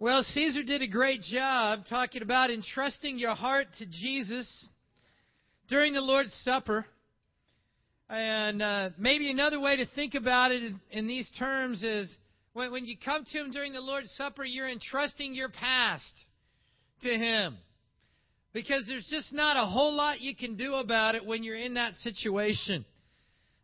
Well, 0.00 0.22
Caesar 0.22 0.62
did 0.62 0.80
a 0.80 0.86
great 0.86 1.22
job 1.22 1.80
talking 1.90 2.22
about 2.22 2.52
entrusting 2.52 3.18
your 3.18 3.34
heart 3.34 3.66
to 3.78 3.86
Jesus 3.86 4.68
during 5.68 5.92
the 5.92 6.00
Lord's 6.00 6.32
Supper. 6.44 6.86
And 8.08 8.62
uh, 8.62 8.90
maybe 8.96 9.28
another 9.28 9.58
way 9.58 9.78
to 9.78 9.86
think 9.96 10.14
about 10.14 10.52
it 10.52 10.62
in, 10.62 10.80
in 10.92 11.08
these 11.08 11.28
terms 11.36 11.82
is 11.82 12.14
when, 12.52 12.70
when 12.70 12.84
you 12.84 12.96
come 12.96 13.24
to 13.24 13.38
Him 13.38 13.50
during 13.50 13.72
the 13.72 13.80
Lord's 13.80 14.12
Supper, 14.12 14.44
you're 14.44 14.68
entrusting 14.68 15.34
your 15.34 15.48
past 15.48 16.12
to 17.02 17.08
Him. 17.08 17.56
Because 18.52 18.84
there's 18.86 19.08
just 19.10 19.32
not 19.32 19.56
a 19.56 19.66
whole 19.66 19.92
lot 19.92 20.20
you 20.20 20.36
can 20.36 20.56
do 20.56 20.74
about 20.74 21.16
it 21.16 21.26
when 21.26 21.42
you're 21.42 21.56
in 21.56 21.74
that 21.74 21.96
situation. 21.96 22.84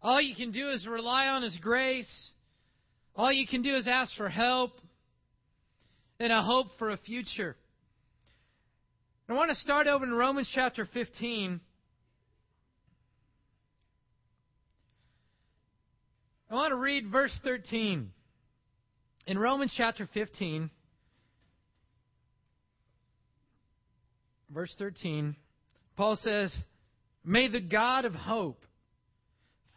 All 0.02 0.20
you 0.20 0.34
can 0.34 0.50
do 0.50 0.70
is 0.70 0.84
rely 0.84 1.28
on 1.28 1.44
His 1.44 1.56
grace. 1.58 2.30
All 3.14 3.30
you 3.30 3.46
can 3.46 3.62
do 3.62 3.76
is 3.76 3.86
ask 3.86 4.16
for 4.16 4.28
help 4.28 4.72
and 6.24 6.32
a 6.32 6.42
hope 6.42 6.68
for 6.78 6.88
a 6.88 6.96
future. 6.96 7.54
I 9.28 9.34
want 9.34 9.50
to 9.50 9.56
start 9.56 9.86
over 9.86 10.06
in 10.06 10.14
Romans 10.14 10.50
chapter 10.54 10.88
15. 10.90 11.60
I 16.50 16.54
want 16.54 16.70
to 16.70 16.76
read 16.76 17.12
verse 17.12 17.38
13. 17.44 18.10
In 19.26 19.38
Romans 19.38 19.74
chapter 19.76 20.08
15, 20.14 20.70
verse 24.48 24.74
13, 24.78 25.36
Paul 25.94 26.16
says, 26.16 26.56
May 27.22 27.48
the 27.48 27.60
God 27.60 28.06
of 28.06 28.14
hope 28.14 28.64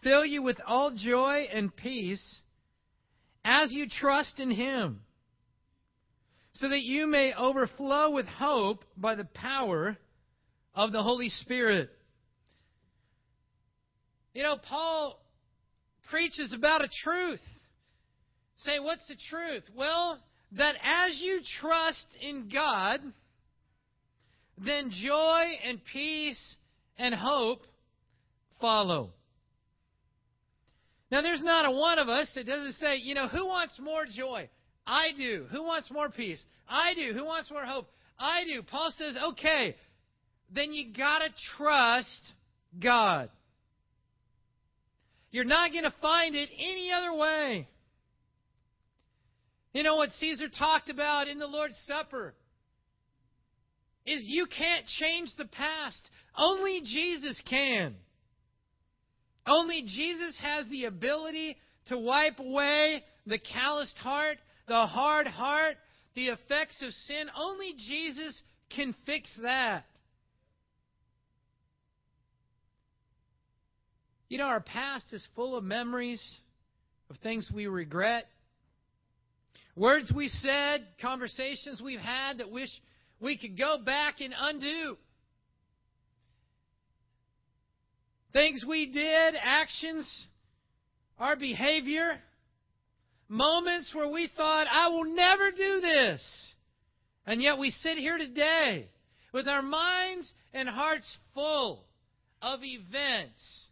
fill 0.02 0.24
you 0.24 0.42
with 0.44 0.62
all 0.66 0.96
joy 0.96 1.50
and 1.52 1.76
peace 1.76 2.40
as 3.44 3.74
you 3.74 3.88
trust 3.90 4.40
in 4.40 4.50
him, 4.50 5.02
so 6.60 6.70
that 6.70 6.82
you 6.82 7.08
may 7.08 7.34
overflow 7.34 8.12
with 8.12 8.26
hope 8.26 8.84
by 8.96 9.16
the 9.16 9.26
power 9.26 9.98
of 10.74 10.92
the 10.92 11.04
Holy 11.04 11.30
Spirit. 11.30 11.90
You 14.34 14.44
know, 14.44 14.58
Paul 14.58 15.20
preaches 16.10 16.54
about 16.54 16.84
a 16.84 16.90
truth. 17.04 17.42
Say, 18.58 18.80
what's 18.80 19.08
the 19.08 19.18
truth? 19.30 19.64
Well, 19.76 20.20
that 20.54 20.76
as 20.84 21.20
you 21.22 21.42
trust 21.60 22.06
in 22.22 22.50
God, 22.52 23.02
then 24.58 24.90
joy 24.92 25.44
and 25.64 25.80
peace 25.92 26.56
and 26.98 27.14
hope 27.14 27.62
follow. 28.60 29.12
Now, 31.12 31.22
there's 31.22 31.44
not 31.44 31.66
a 31.66 31.72
one 31.72 32.00
of 32.00 32.10
us 32.10 32.32
that 32.36 32.48
doesn't 32.48 32.74
say, 32.74 32.98
you 32.98 33.14
know, 33.14 33.28
who 33.28 33.46
wants 33.46 33.80
more 33.80 34.06
joy? 34.06 34.50
I 34.88 35.10
do. 35.16 35.46
Who 35.52 35.64
wants 35.64 35.92
more 35.92 36.10
peace? 36.10 36.44
I 36.68 36.94
do. 36.96 37.14
Who 37.14 37.26
wants 37.26 37.52
more 37.52 37.66
hope? 37.66 37.88
I 38.18 38.46
do. 38.46 38.64
Paul 38.64 38.92
says, 38.98 39.18
okay, 39.34 39.76
then 40.50 40.72
you 40.72 40.94
got 40.96 41.20
to 41.20 41.30
trust 41.58 42.34
God. 42.82 43.30
You're 45.30 45.44
not 45.44 45.72
going 45.72 45.84
to 45.84 45.94
find 46.02 46.36
it 46.36 46.50
any 46.58 46.90
other 46.92 47.16
way. 47.16 47.68
You 49.74 49.84
know 49.84 49.98
what 49.98 50.12
Caesar 50.14 50.48
talked 50.48 50.90
about 50.90 51.28
in 51.28 51.38
the 51.38 51.46
Lord's 51.46 51.78
Supper? 51.86 52.34
Is 54.06 54.24
you 54.26 54.46
can't 54.46 54.86
change 55.00 55.30
the 55.38 55.46
past. 55.46 56.02
Only 56.36 56.82
Jesus 56.82 57.42
can. 57.48 57.96
Only 59.46 59.82
Jesus 59.82 60.38
has 60.42 60.66
the 60.70 60.86
ability 60.86 61.58
to 61.88 61.98
wipe 61.98 62.40
away 62.40 63.04
the 63.26 63.38
calloused 63.38 63.98
heart, 63.98 64.38
the 64.68 64.86
hard 64.86 65.28
heart, 65.28 65.78
the 66.16 66.28
effects 66.28 66.82
of 66.82 66.92
sin. 66.94 67.30
Only 67.36 67.74
Jesus 67.88 68.42
can 68.76 68.94
fix 69.06 69.30
that. 69.42 69.86
You 74.30 74.38
know, 74.38 74.46
our 74.46 74.60
past 74.60 75.06
is 75.14 75.26
full 75.36 75.56
of 75.56 75.64
memories 75.64 76.22
of 77.10 77.16
things 77.18 77.50
we 77.54 77.68
regret, 77.68 78.26
words 79.76 80.12
we 80.14 80.28
said, 80.28 80.86
conversations 81.02 81.82
we've 81.82 82.00
had 82.00 82.40
that 82.40 82.52
wish 82.52 82.70
we 83.22 83.38
could 83.38 83.58
go 83.58 83.78
back 83.84 84.20
and 84.20 84.34
undo. 84.38 84.98
Things 88.34 88.66
we 88.68 88.92
did, 88.92 89.36
actions, 89.42 90.28
our 91.18 91.38
behavior, 91.38 92.20
moments 93.30 93.94
where 93.94 94.10
we 94.10 94.30
thought, 94.36 94.68
I 94.70 94.90
will 94.90 95.06
never 95.06 95.52
do 95.52 95.82
this. 95.82 96.54
And 97.26 97.42
yet 97.42 97.58
we 97.58 97.72
sit 97.72 97.98
here 97.98 98.18
today 98.18 98.90
with 99.34 99.48
our 99.48 99.62
minds 99.62 100.32
and 100.54 100.70
hearts 100.70 101.18
full 101.34 101.84
of 102.42 102.62
events 102.64 103.68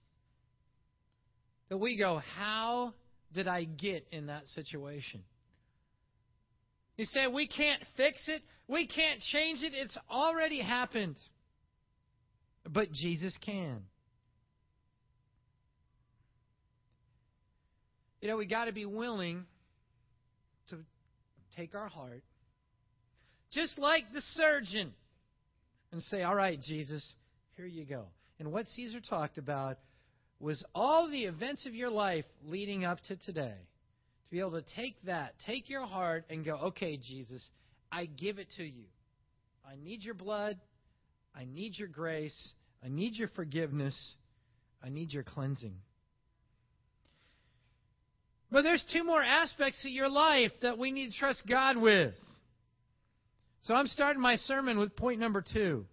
that 1.69 1.77
we 1.77 1.97
go, 1.97 2.21
How 2.35 2.93
did 3.33 3.47
I 3.47 3.63
get 3.63 4.05
in 4.11 4.27
that 4.27 4.47
situation? 4.47 5.23
You 6.97 7.05
say, 7.05 7.27
We 7.27 7.47
can't 7.47 7.81
fix 7.95 8.27
it, 8.27 8.41
we 8.67 8.87
can't 8.87 9.21
change 9.31 9.61
it, 9.61 9.73
it's 9.73 9.97
already 10.09 10.61
happened. 10.61 11.15
But 12.67 12.91
Jesus 12.91 13.37
can. 13.45 13.83
You 18.25 18.31
know, 18.31 18.37
we 18.37 18.47
got 18.47 18.65
to 18.65 18.71
be 18.71 18.87
willing 18.87 19.45
to 20.69 20.77
take 21.55 21.75
our 21.75 21.87
heart, 21.87 22.23
just 23.51 23.77
like 23.77 24.05
the 24.15 24.21
surgeon, 24.33 24.95
and 25.91 26.01
say, 26.01 26.23
All 26.23 26.33
right, 26.33 26.59
Jesus, 26.59 27.07
here 27.55 27.67
you 27.67 27.85
go. 27.85 28.05
And 28.39 28.51
what 28.51 28.65
Caesar 28.65 28.99
talked 28.99 29.37
about 29.37 29.77
was 30.39 30.65
all 30.73 31.07
the 31.07 31.25
events 31.25 31.67
of 31.67 31.75
your 31.75 31.91
life 31.91 32.25
leading 32.43 32.83
up 32.83 32.99
to 33.09 33.15
today. 33.15 33.53
To 34.23 34.31
be 34.31 34.39
able 34.39 34.59
to 34.59 34.65
take 34.75 34.95
that, 35.03 35.35
take 35.45 35.69
your 35.69 35.85
heart, 35.85 36.25
and 36.31 36.43
go, 36.43 36.55
Okay, 36.55 36.97
Jesus, 36.97 37.47
I 37.91 38.05
give 38.07 38.39
it 38.39 38.47
to 38.57 38.63
you. 38.63 38.85
I 39.63 39.75
need 39.75 40.01
your 40.01 40.15
blood. 40.15 40.57
I 41.35 41.45
need 41.45 41.77
your 41.77 41.89
grace. 41.89 42.53
I 42.83 42.87
need 42.87 43.17
your 43.17 43.27
forgiveness. 43.35 44.15
I 44.83 44.89
need 44.89 45.13
your 45.13 45.21
cleansing. 45.21 45.75
But 48.55 48.61
there's 48.61 48.85
two 48.93 49.03
more 49.03 49.21
aspects 49.21 49.83
of 49.83 49.91
your 49.91 50.07
life 50.07 50.53
that 50.61 50.77
we 50.77 50.89
need 50.89 51.11
to 51.11 51.17
trust 51.17 51.43
God 51.45 51.75
with. 51.75 52.13
So 53.63 53.73
I'm 53.73 53.87
starting 53.87 54.21
my 54.21 54.37
sermon 54.37 54.79
with 54.79 54.95
point 54.95 55.19
number 55.19 55.43
two. 55.43 55.85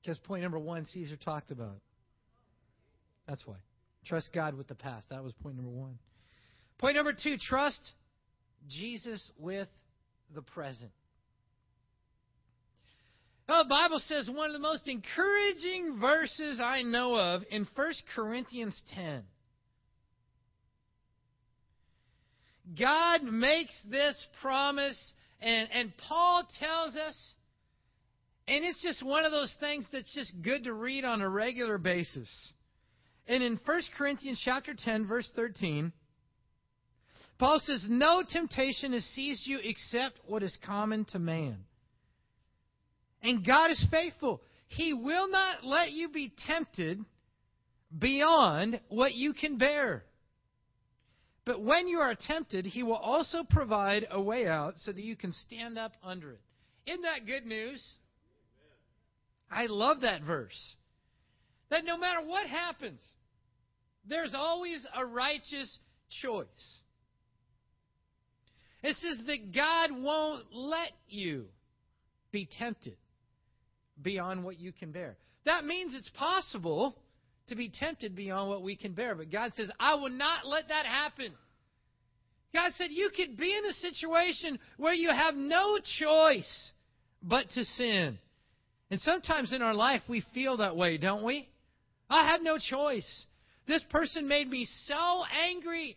Because 0.00 0.16
point 0.20 0.42
number 0.42 0.58
one, 0.58 0.86
Caesar 0.94 1.16
talked 1.16 1.50
about. 1.50 1.76
That's 3.28 3.46
why. 3.46 3.56
Trust 4.06 4.30
God 4.32 4.54
with 4.54 4.68
the 4.68 4.74
past. 4.74 5.10
That 5.10 5.22
was 5.22 5.34
point 5.34 5.56
number 5.56 5.70
one. 5.70 5.98
Point 6.78 6.96
number 6.96 7.12
two, 7.12 7.36
trust 7.36 7.92
Jesus 8.70 9.30
with 9.36 9.68
the 10.34 10.40
present. 10.40 10.92
Now, 13.50 13.62
the 13.64 13.68
Bible 13.68 13.98
says 13.98 14.30
one 14.30 14.46
of 14.46 14.54
the 14.54 14.66
most 14.66 14.88
encouraging 14.88 15.98
verses 16.00 16.58
I 16.58 16.80
know 16.80 17.16
of 17.16 17.42
in 17.50 17.68
1 17.76 17.92
Corinthians 18.16 18.80
10. 18.94 19.24
God 22.78 23.22
makes 23.22 23.74
this 23.88 24.26
promise, 24.40 25.12
and, 25.40 25.68
and 25.72 25.92
Paul 26.08 26.46
tells 26.58 26.96
us, 26.96 27.34
and 28.46 28.64
it's 28.64 28.82
just 28.82 29.02
one 29.02 29.24
of 29.24 29.32
those 29.32 29.54
things 29.60 29.86
that's 29.92 30.12
just 30.14 30.32
good 30.42 30.64
to 30.64 30.72
read 30.72 31.04
on 31.04 31.22
a 31.22 31.28
regular 31.28 31.78
basis. 31.78 32.28
And 33.26 33.42
in 33.42 33.58
1 33.64 33.82
Corinthians 33.96 34.40
chapter 34.44 34.74
10, 34.74 35.06
verse 35.06 35.30
13, 35.34 35.92
Paul 37.38 37.60
says, 37.64 37.86
No 37.88 38.22
temptation 38.28 38.92
has 38.92 39.04
seized 39.04 39.46
you 39.46 39.58
except 39.62 40.18
what 40.26 40.42
is 40.42 40.56
common 40.64 41.04
to 41.06 41.18
man. 41.18 41.58
And 43.22 43.44
God 43.44 43.70
is 43.70 43.86
faithful. 43.90 44.42
He 44.68 44.92
will 44.92 45.30
not 45.30 45.64
let 45.64 45.92
you 45.92 46.10
be 46.10 46.32
tempted 46.46 47.02
beyond 47.96 48.80
what 48.88 49.14
you 49.14 49.32
can 49.32 49.56
bear. 49.56 50.04
But 51.44 51.60
when 51.60 51.88
you 51.88 51.98
are 51.98 52.14
tempted, 52.14 52.64
he 52.64 52.82
will 52.82 52.96
also 52.96 53.44
provide 53.48 54.06
a 54.10 54.20
way 54.20 54.46
out 54.46 54.74
so 54.78 54.92
that 54.92 55.02
you 55.02 55.14
can 55.14 55.32
stand 55.32 55.78
up 55.78 55.92
under 56.02 56.32
it. 56.32 56.40
Isn't 56.86 57.02
that 57.02 57.26
good 57.26 57.44
news? 57.44 57.82
I 59.50 59.66
love 59.66 60.00
that 60.00 60.22
verse. 60.22 60.76
That 61.70 61.84
no 61.84 61.98
matter 61.98 62.20
what 62.26 62.46
happens, 62.46 63.00
there's 64.06 64.34
always 64.34 64.86
a 64.94 65.04
righteous 65.04 65.78
choice. 66.22 66.80
It 68.82 68.96
says 68.96 69.18
that 69.26 69.54
God 69.54 69.90
won't 69.92 70.44
let 70.52 70.90
you 71.08 71.46
be 72.32 72.48
tempted 72.58 72.96
beyond 74.00 74.44
what 74.44 74.58
you 74.58 74.72
can 74.72 74.92
bear. 74.92 75.16
That 75.46 75.64
means 75.64 75.94
it's 75.94 76.10
possible 76.10 76.96
to 77.48 77.54
be 77.54 77.68
tempted 77.68 78.14
beyond 78.16 78.48
what 78.48 78.62
we 78.62 78.76
can 78.76 78.92
bear. 78.92 79.14
But 79.14 79.30
God 79.30 79.52
says, 79.54 79.70
I 79.78 79.94
will 79.94 80.10
not 80.10 80.46
let 80.46 80.68
that 80.68 80.86
happen. 80.86 81.32
God 82.52 82.72
said 82.76 82.88
you 82.90 83.10
could 83.14 83.36
be 83.36 83.54
in 83.54 83.64
a 83.66 83.72
situation 83.72 84.58
where 84.76 84.94
you 84.94 85.10
have 85.10 85.34
no 85.34 85.78
choice 85.98 86.70
but 87.22 87.50
to 87.50 87.64
sin. 87.64 88.18
And 88.90 89.00
sometimes 89.00 89.52
in 89.52 89.60
our 89.60 89.74
life 89.74 90.02
we 90.08 90.24
feel 90.32 90.58
that 90.58 90.76
way, 90.76 90.98
don't 90.98 91.24
we? 91.24 91.48
I 92.08 92.30
have 92.30 92.42
no 92.42 92.58
choice. 92.58 93.26
This 93.66 93.82
person 93.90 94.28
made 94.28 94.48
me 94.48 94.68
so 94.86 95.24
angry. 95.48 95.96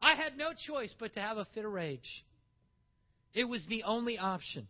I 0.00 0.14
had 0.14 0.38
no 0.38 0.52
choice 0.66 0.94
but 0.98 1.14
to 1.14 1.20
have 1.20 1.36
a 1.36 1.46
fit 1.54 1.64
of 1.64 1.72
rage. 1.72 2.24
It 3.34 3.44
was 3.44 3.64
the 3.68 3.82
only 3.82 4.18
option. 4.18 4.66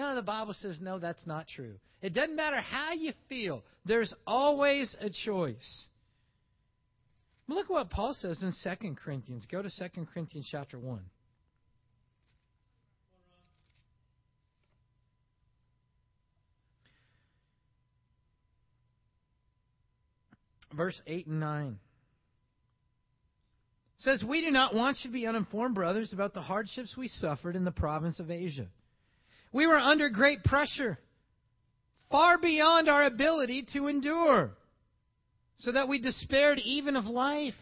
No, 0.00 0.14
the 0.14 0.22
Bible 0.22 0.54
says, 0.54 0.78
no, 0.80 0.98
that's 0.98 1.26
not 1.26 1.46
true. 1.46 1.74
It 2.00 2.14
doesn't 2.14 2.34
matter 2.34 2.58
how 2.58 2.94
you 2.94 3.12
feel, 3.28 3.62
there's 3.84 4.14
always 4.26 4.96
a 4.98 5.10
choice. 5.10 5.84
Look 7.48 7.66
at 7.66 7.70
what 7.70 7.90
Paul 7.90 8.14
says 8.14 8.42
in 8.42 8.54
2 8.64 8.94
Corinthians. 8.94 9.44
Go 9.52 9.60
to 9.60 9.68
2 9.68 10.06
Corinthians 10.06 10.48
chapter 10.50 10.78
1. 10.78 11.00
Verse 20.72 20.98
8 21.06 21.26
and 21.26 21.40
9 21.40 21.78
says, 23.98 24.24
We 24.26 24.40
do 24.40 24.50
not 24.50 24.74
want 24.74 24.96
you 25.02 25.10
to 25.10 25.12
be 25.12 25.26
uninformed, 25.26 25.74
brothers, 25.74 26.14
about 26.14 26.32
the 26.32 26.40
hardships 26.40 26.96
we 26.96 27.08
suffered 27.08 27.54
in 27.54 27.66
the 27.66 27.70
province 27.70 28.18
of 28.18 28.30
Asia. 28.30 28.68
We 29.52 29.66
were 29.66 29.78
under 29.78 30.08
great 30.08 30.44
pressure, 30.44 30.98
far 32.10 32.38
beyond 32.38 32.88
our 32.88 33.04
ability 33.04 33.66
to 33.72 33.88
endure 33.88 34.52
so 35.58 35.72
that 35.72 35.88
we 35.88 36.00
despaired 36.00 36.58
even 36.58 36.96
of 36.96 37.04
life. 37.04 37.54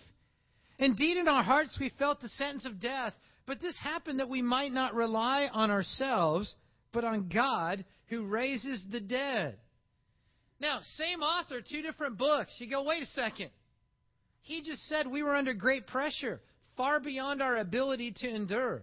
Indeed, 0.79 1.17
in 1.17 1.29
our 1.29 1.43
hearts 1.43 1.79
we 1.81 1.93
felt 1.99 2.21
the 2.21 2.29
sentence 2.29 2.65
of 2.65 2.81
death, 2.81 3.15
but 3.47 3.61
this 3.61 3.79
happened 3.79 4.21
that 4.21 4.29
we 4.29 4.43
might 4.43 4.73
not 4.73 4.95
rely 4.95 5.49
on 5.53 5.71
ourselves, 5.71 6.55
but 6.93 7.05
on 7.05 7.29
God 7.29 7.85
who 8.09 8.27
raises 8.27 8.85
the 8.91 9.01
dead. 9.01 9.59
Now, 10.61 10.81
same 10.97 11.23
author, 11.23 11.61
two 11.61 11.83
different 11.83 12.19
books. 12.19 12.55
You 12.59 12.69
go, 12.69 12.83
wait 12.83 13.03
a 13.03 13.07
second. 13.07 13.51
He 14.43 14.63
just 14.63 14.87
said 14.89 15.07
we 15.07 15.23
were 15.23 15.35
under 15.35 15.55
great 15.55 15.87
pressure, 15.87 16.41
far 16.77 17.01
beyond 17.01 17.43
our 17.43 17.57
ability 17.57 18.15
to 18.19 18.29
endure. 18.29 18.83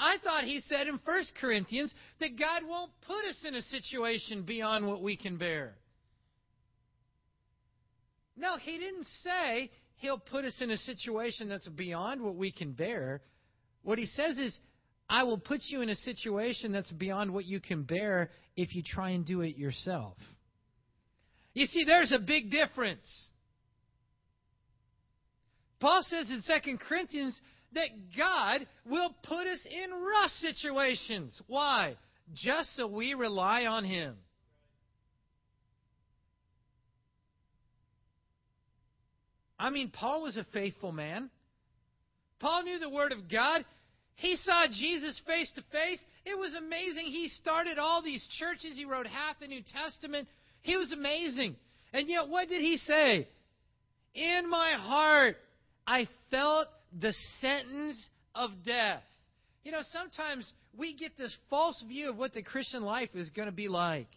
I 0.00 0.16
thought 0.24 0.44
he 0.44 0.60
said 0.66 0.88
in 0.88 0.98
1 1.04 1.24
Corinthians 1.38 1.94
that 2.20 2.38
God 2.38 2.62
won't 2.66 2.90
put 3.06 3.22
us 3.28 3.44
in 3.46 3.54
a 3.54 3.62
situation 3.62 4.42
beyond 4.42 4.86
what 4.86 5.02
we 5.02 5.14
can 5.14 5.36
bear. 5.36 5.74
No, 8.34 8.56
he 8.56 8.78
didn't 8.78 9.06
say 9.22 9.70
he'll 9.96 10.18
put 10.18 10.46
us 10.46 10.58
in 10.62 10.70
a 10.70 10.78
situation 10.78 11.50
that's 11.50 11.68
beyond 11.68 12.22
what 12.22 12.34
we 12.34 12.50
can 12.50 12.72
bear. 12.72 13.20
What 13.82 13.98
he 13.98 14.06
says 14.06 14.38
is, 14.38 14.58
I 15.08 15.24
will 15.24 15.38
put 15.38 15.60
you 15.68 15.82
in 15.82 15.90
a 15.90 15.96
situation 15.96 16.72
that's 16.72 16.90
beyond 16.92 17.34
what 17.34 17.44
you 17.44 17.60
can 17.60 17.82
bear 17.82 18.30
if 18.56 18.74
you 18.74 18.82
try 18.82 19.10
and 19.10 19.26
do 19.26 19.42
it 19.42 19.56
yourself. 19.58 20.16
You 21.52 21.66
see, 21.66 21.84
there's 21.84 22.12
a 22.12 22.18
big 22.18 22.50
difference. 22.50 23.28
Paul 25.78 26.02
says 26.04 26.30
in 26.30 26.42
2 26.46 26.78
Corinthians 26.88 27.38
that 27.72 27.88
God 28.16 28.66
will 28.84 29.14
put 29.22 29.46
us 29.46 29.60
in 29.64 29.90
rough 29.90 30.30
situations. 30.32 31.40
Why? 31.46 31.96
Just 32.34 32.76
so 32.76 32.86
we 32.86 33.14
rely 33.14 33.66
on 33.66 33.84
Him. 33.84 34.16
I 39.58 39.70
mean, 39.70 39.90
Paul 39.90 40.22
was 40.22 40.36
a 40.36 40.46
faithful 40.52 40.90
man. 40.90 41.30
Paul 42.40 42.62
knew 42.62 42.78
the 42.78 42.88
Word 42.88 43.12
of 43.12 43.30
God. 43.30 43.64
He 44.16 44.36
saw 44.36 44.66
Jesus 44.66 45.20
face 45.26 45.50
to 45.54 45.62
face. 45.70 46.00
It 46.24 46.38
was 46.38 46.54
amazing. 46.54 47.06
He 47.06 47.28
started 47.28 47.78
all 47.78 48.02
these 48.02 48.26
churches. 48.38 48.72
He 48.74 48.84
wrote 48.84 49.06
half 49.06 49.38
the 49.38 49.46
New 49.46 49.62
Testament. 49.72 50.28
He 50.62 50.76
was 50.76 50.92
amazing. 50.92 51.56
And 51.92 52.08
yet, 52.08 52.28
what 52.28 52.48
did 52.48 52.60
he 52.60 52.78
say? 52.78 53.28
In 54.14 54.48
my 54.48 54.72
heart, 54.72 55.36
I 55.86 56.08
felt 56.30 56.68
the 56.98 57.12
sentence 57.40 58.08
of 58.34 58.50
death. 58.64 59.02
You 59.64 59.72
know, 59.72 59.82
sometimes 59.92 60.50
we 60.76 60.94
get 60.94 61.16
this 61.18 61.34
false 61.48 61.82
view 61.86 62.10
of 62.10 62.16
what 62.16 62.32
the 62.32 62.42
Christian 62.42 62.82
life 62.82 63.10
is 63.14 63.30
going 63.30 63.46
to 63.46 63.52
be 63.52 63.68
like. 63.68 64.08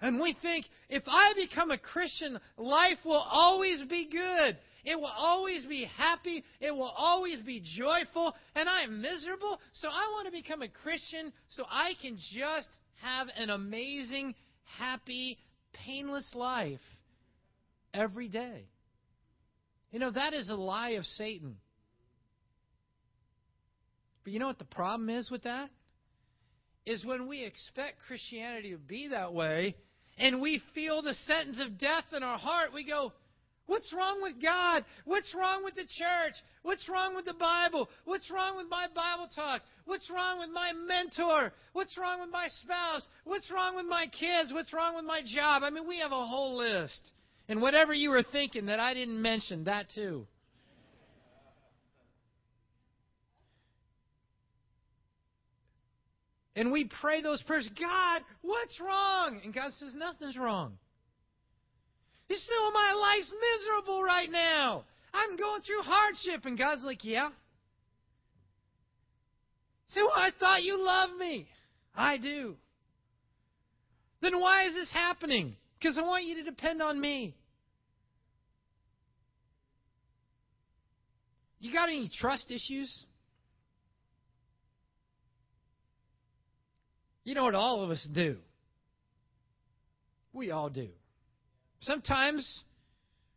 And 0.00 0.20
we 0.20 0.36
think, 0.42 0.66
if 0.88 1.04
I 1.06 1.32
become 1.36 1.70
a 1.70 1.78
Christian, 1.78 2.38
life 2.56 2.98
will 3.04 3.24
always 3.30 3.84
be 3.88 4.08
good. 4.10 4.58
It 4.84 4.96
will 4.96 5.06
always 5.06 5.64
be 5.64 5.88
happy. 5.96 6.42
It 6.60 6.72
will 6.72 6.92
always 6.96 7.40
be 7.40 7.62
joyful. 7.76 8.34
And 8.56 8.68
I 8.68 8.82
am 8.82 9.00
miserable. 9.00 9.60
So 9.74 9.88
I 9.88 10.10
want 10.12 10.26
to 10.26 10.32
become 10.32 10.62
a 10.62 10.68
Christian 10.68 11.32
so 11.50 11.64
I 11.70 11.92
can 12.02 12.18
just 12.34 12.68
have 13.00 13.28
an 13.36 13.50
amazing, 13.50 14.34
happy, 14.76 15.38
painless 15.72 16.34
life 16.34 16.80
every 17.94 18.28
day. 18.28 18.64
You 19.92 20.00
know, 20.00 20.10
that 20.10 20.32
is 20.32 20.50
a 20.50 20.56
lie 20.56 20.90
of 20.90 21.04
Satan. 21.04 21.56
But 24.24 24.32
you 24.32 24.38
know 24.38 24.46
what 24.46 24.58
the 24.58 24.64
problem 24.64 25.10
is 25.10 25.30
with 25.30 25.42
that? 25.44 25.70
Is 26.84 27.04
when 27.04 27.28
we 27.28 27.44
expect 27.44 27.98
Christianity 28.06 28.72
to 28.72 28.78
be 28.78 29.08
that 29.08 29.32
way 29.32 29.76
and 30.18 30.40
we 30.40 30.60
feel 30.74 31.02
the 31.02 31.14
sentence 31.26 31.60
of 31.60 31.78
death 31.78 32.04
in 32.14 32.22
our 32.22 32.38
heart, 32.38 32.72
we 32.72 32.84
go, 32.84 33.12
What's 33.66 33.92
wrong 33.92 34.20
with 34.22 34.42
God? 34.42 34.84
What's 35.04 35.34
wrong 35.34 35.64
with 35.64 35.76
the 35.76 35.86
church? 35.86 36.34
What's 36.62 36.88
wrong 36.88 37.14
with 37.14 37.24
the 37.24 37.34
Bible? 37.34 37.88
What's 38.04 38.30
wrong 38.30 38.56
with 38.56 38.66
my 38.68 38.86
Bible 38.94 39.28
talk? 39.34 39.62
What's 39.84 40.10
wrong 40.10 40.40
with 40.40 40.50
my 40.50 40.72
mentor? 40.72 41.52
What's 41.72 41.96
wrong 41.96 42.20
with 42.20 42.30
my 42.30 42.48
spouse? 42.48 43.06
What's 43.24 43.50
wrong 43.50 43.76
with 43.76 43.86
my 43.86 44.08
kids? 44.08 44.52
What's 44.52 44.72
wrong 44.72 44.96
with 44.96 45.04
my 45.04 45.22
job? 45.24 45.62
I 45.62 45.70
mean, 45.70 45.86
we 45.86 46.00
have 46.00 46.12
a 46.12 46.26
whole 46.26 46.56
list. 46.56 47.12
And 47.48 47.62
whatever 47.62 47.94
you 47.94 48.10
were 48.10 48.24
thinking 48.24 48.66
that 48.66 48.80
I 48.80 48.94
didn't 48.94 49.20
mention, 49.20 49.64
that 49.64 49.86
too. 49.94 50.26
And 56.54 56.70
we 56.70 56.88
pray 57.00 57.22
those 57.22 57.42
prayers, 57.42 57.68
God, 57.80 58.22
what's 58.42 58.78
wrong? 58.80 59.40
And 59.42 59.54
God 59.54 59.72
says, 59.74 59.94
nothing's 59.94 60.36
wrong. 60.36 60.76
You 62.28 62.36
still, 62.36 62.72
my 62.72 62.92
life's 62.92 63.32
miserable 63.32 64.02
right 64.02 64.30
now. 64.30 64.84
I'm 65.14 65.36
going 65.36 65.62
through 65.62 65.82
hardship. 65.82 66.46
And 66.46 66.58
God's 66.58 66.82
like, 66.82 67.04
Yeah. 67.04 67.30
Say, 69.88 70.00
well, 70.00 70.12
I 70.14 70.30
thought 70.40 70.62
you 70.62 70.82
loved 70.82 71.18
me. 71.18 71.46
I 71.94 72.16
do. 72.16 72.56
Then 74.22 74.40
why 74.40 74.66
is 74.66 74.74
this 74.74 74.90
happening? 74.90 75.56
Because 75.78 75.98
I 75.98 76.02
want 76.02 76.24
you 76.24 76.36
to 76.36 76.44
depend 76.44 76.80
on 76.80 76.98
me. 76.98 77.34
You 81.60 81.72
got 81.72 81.90
any 81.90 82.10
trust 82.18 82.50
issues? 82.50 83.04
You 87.24 87.34
know 87.34 87.44
what 87.44 87.54
all 87.54 87.82
of 87.82 87.90
us 87.90 88.06
do? 88.12 88.38
We 90.32 90.50
all 90.50 90.70
do. 90.70 90.88
Sometimes 91.82 92.64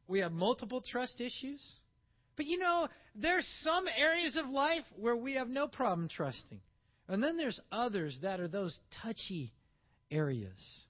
we 0.08 0.20
have 0.20 0.32
multiple 0.32 0.82
trust 0.82 1.20
issues. 1.20 1.62
But 2.36 2.46
you 2.46 2.58
know, 2.58 2.88
there's 3.16 3.48
some 3.62 3.86
areas 3.98 4.38
of 4.38 4.50
life 4.50 4.84
where 4.98 5.16
we 5.16 5.36
have 5.36 5.48
no 5.48 5.68
problem 5.68 6.10
trusting. 6.10 6.60
And 7.08 7.24
then 7.24 7.38
there's 7.38 7.60
others 7.72 8.18
that 8.24 8.40
are 8.40 8.48
those 8.48 8.78
touchy 9.04 9.54
areas. 10.12 10.84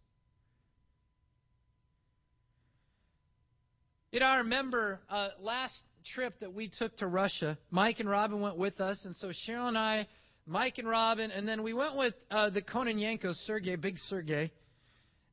You 4.12 4.22
know, 4.22 4.28
I 4.28 4.38
remember 4.38 5.02
uh, 5.10 5.30
last 5.42 5.74
trip 6.14 6.40
that 6.40 6.54
we 6.54 6.70
took 6.70 6.96
to 6.98 7.08
Russia, 7.08 7.58
Mike 7.70 8.00
and 8.00 8.10
Robin 8.10 8.40
went 8.40 8.58
with 8.58 8.80
us, 8.80 9.04
and 9.04 9.16
so 9.18 9.28
Cheryl 9.28 9.68
and 9.68 9.78
I, 9.78 10.08
Mike 10.48 10.78
and 10.78 10.88
Robin, 10.88 11.32
and 11.32 11.48
then 11.48 11.64
we 11.64 11.74
went 11.74 11.96
with 11.96 12.14
uh, 12.30 12.50
the 12.52 12.62
Kononenko, 12.62 13.34
Sergey, 13.46 13.76
big 13.76 13.98
Sergey 13.98 14.52